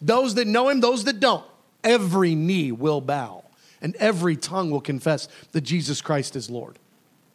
those 0.00 0.36
that 0.36 0.46
know 0.46 0.70
him, 0.70 0.80
those 0.80 1.04
that 1.04 1.20
don't, 1.20 1.44
every 1.82 2.34
knee 2.34 2.72
will 2.72 3.02
bow 3.02 3.44
and 3.82 3.94
every 3.96 4.36
tongue 4.36 4.70
will 4.70 4.80
confess 4.80 5.28
that 5.52 5.60
Jesus 5.60 6.00
Christ 6.00 6.34
is 6.34 6.48
Lord. 6.48 6.78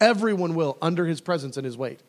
Everyone 0.01 0.55
will 0.55 0.75
under 0.81 1.05
his 1.05 1.21
presence 1.21 1.55
and 1.55 1.65
his 1.65 1.77
weight. 1.77 1.99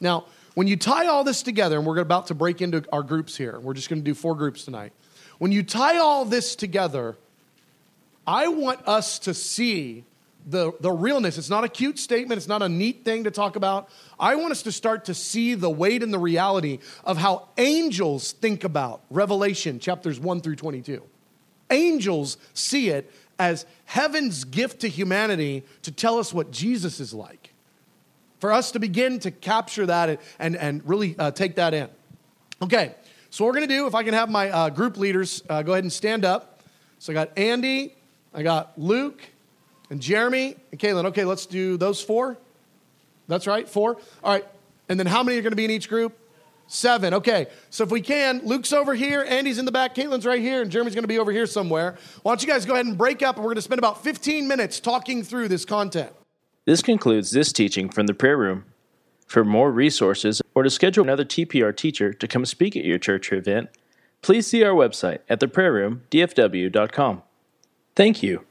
Now, 0.00 0.24
when 0.54 0.68
you 0.68 0.78
tie 0.78 1.08
all 1.08 1.22
this 1.22 1.42
together, 1.42 1.76
and 1.76 1.86
we're 1.86 1.98
about 1.98 2.28
to 2.28 2.34
break 2.34 2.62
into 2.62 2.82
our 2.90 3.02
groups 3.02 3.36
here, 3.36 3.60
we're 3.60 3.74
just 3.74 3.90
going 3.90 4.00
to 4.00 4.04
do 4.04 4.14
four 4.14 4.34
groups 4.34 4.64
tonight. 4.64 4.94
When 5.36 5.52
you 5.52 5.62
tie 5.62 5.98
all 5.98 6.24
this 6.24 6.56
together, 6.56 7.14
I 8.26 8.48
want 8.48 8.88
us 8.88 9.18
to 9.18 9.34
see 9.34 10.04
the, 10.46 10.72
the 10.80 10.92
realness. 10.92 11.36
It's 11.38 11.50
not 11.50 11.64
a 11.64 11.68
cute 11.68 11.98
statement, 11.98 12.38
it's 12.38 12.48
not 12.48 12.62
a 12.62 12.68
neat 12.68 13.04
thing 13.04 13.24
to 13.24 13.30
talk 13.30 13.56
about. 13.56 13.90
I 14.18 14.36
want 14.36 14.52
us 14.52 14.62
to 14.62 14.72
start 14.72 15.06
to 15.06 15.14
see 15.14 15.54
the 15.54 15.68
weight 15.68 16.02
and 16.02 16.14
the 16.14 16.18
reality 16.18 16.78
of 17.04 17.18
how 17.18 17.48
angels 17.58 18.32
think 18.32 18.62
about 18.62 19.02
Revelation 19.10 19.80
chapters 19.80 20.20
1 20.20 20.40
through 20.40 20.56
22. 20.56 21.02
Angels 21.70 22.38
see 22.54 22.90
it 22.90 23.12
as 23.38 23.66
heaven's 23.84 24.44
gift 24.44 24.80
to 24.80 24.88
humanity 24.88 25.64
to 25.82 25.90
tell 25.90 26.18
us 26.18 26.32
what 26.32 26.52
Jesus 26.52 27.00
is 27.00 27.12
like. 27.12 27.52
For 28.38 28.52
us 28.52 28.70
to 28.72 28.78
begin 28.78 29.18
to 29.20 29.30
capture 29.30 29.86
that 29.86 30.20
and, 30.38 30.56
and 30.56 30.86
really 30.88 31.16
uh, 31.18 31.32
take 31.32 31.56
that 31.56 31.74
in. 31.74 31.88
Okay, 32.62 32.94
so 33.30 33.44
what 33.44 33.54
we're 33.54 33.60
to 33.60 33.66
do, 33.66 33.86
if 33.86 33.94
I 33.94 34.02
can 34.02 34.14
have 34.14 34.30
my 34.30 34.50
uh, 34.50 34.70
group 34.70 34.96
leaders 34.96 35.42
uh, 35.48 35.62
go 35.62 35.72
ahead 35.72 35.84
and 35.84 35.92
stand 35.92 36.24
up. 36.24 36.62
So 36.98 37.12
I 37.12 37.14
got 37.14 37.36
Andy, 37.36 37.94
I 38.32 38.42
got 38.42 38.78
Luke, 38.78 39.20
and 39.90 40.00
Jeremy, 40.00 40.56
and 40.70 40.80
Kaylin. 40.80 41.04
Okay, 41.06 41.24
let's 41.24 41.46
do 41.46 41.76
those 41.76 42.02
four. 42.02 42.36
That's 43.28 43.46
right, 43.46 43.68
four. 43.68 43.96
All 44.22 44.32
right, 44.32 44.46
and 44.88 44.98
then 44.98 45.06
how 45.06 45.22
many 45.22 45.38
are 45.38 45.42
going 45.42 45.52
to 45.52 45.56
be 45.56 45.64
in 45.64 45.70
each 45.70 45.88
group? 45.88 46.16
Seven. 46.68 47.14
Okay. 47.14 47.46
So 47.70 47.84
if 47.84 47.90
we 47.90 48.00
can, 48.00 48.40
Luke's 48.44 48.72
over 48.72 48.94
here, 48.94 49.24
Andy's 49.28 49.58
in 49.58 49.64
the 49.66 49.72
back, 49.72 49.94
Caitlin's 49.94 50.26
right 50.26 50.40
here, 50.40 50.62
and 50.62 50.70
Jeremy's 50.70 50.94
going 50.94 51.04
to 51.04 51.08
be 51.08 51.18
over 51.18 51.30
here 51.30 51.46
somewhere. 51.46 51.96
Why 52.22 52.32
don't 52.32 52.42
you 52.42 52.48
guys 52.48 52.64
go 52.64 52.74
ahead 52.74 52.86
and 52.86 52.98
break 52.98 53.22
up, 53.22 53.36
and 53.36 53.44
we're 53.44 53.50
going 53.50 53.56
to 53.56 53.62
spend 53.62 53.78
about 53.78 54.02
15 54.02 54.48
minutes 54.48 54.80
talking 54.80 55.22
through 55.22 55.48
this 55.48 55.64
content. 55.64 56.12
This 56.64 56.82
concludes 56.82 57.30
this 57.30 57.52
teaching 57.52 57.88
from 57.88 58.06
the 58.06 58.14
prayer 58.14 58.36
room. 58.36 58.64
For 59.26 59.44
more 59.44 59.72
resources 59.72 60.40
or 60.54 60.62
to 60.62 60.70
schedule 60.70 61.04
another 61.04 61.24
TPR 61.24 61.76
teacher 61.76 62.12
to 62.12 62.28
come 62.28 62.44
speak 62.44 62.76
at 62.76 62.84
your 62.84 62.98
church 62.98 63.32
or 63.32 63.36
event, 63.36 63.70
please 64.22 64.46
see 64.46 64.62
our 64.62 64.72
website 64.72 65.18
at 65.28 65.40
theprayerroomdfw.com. 65.40 67.22
Thank 67.96 68.22
you. 68.22 68.44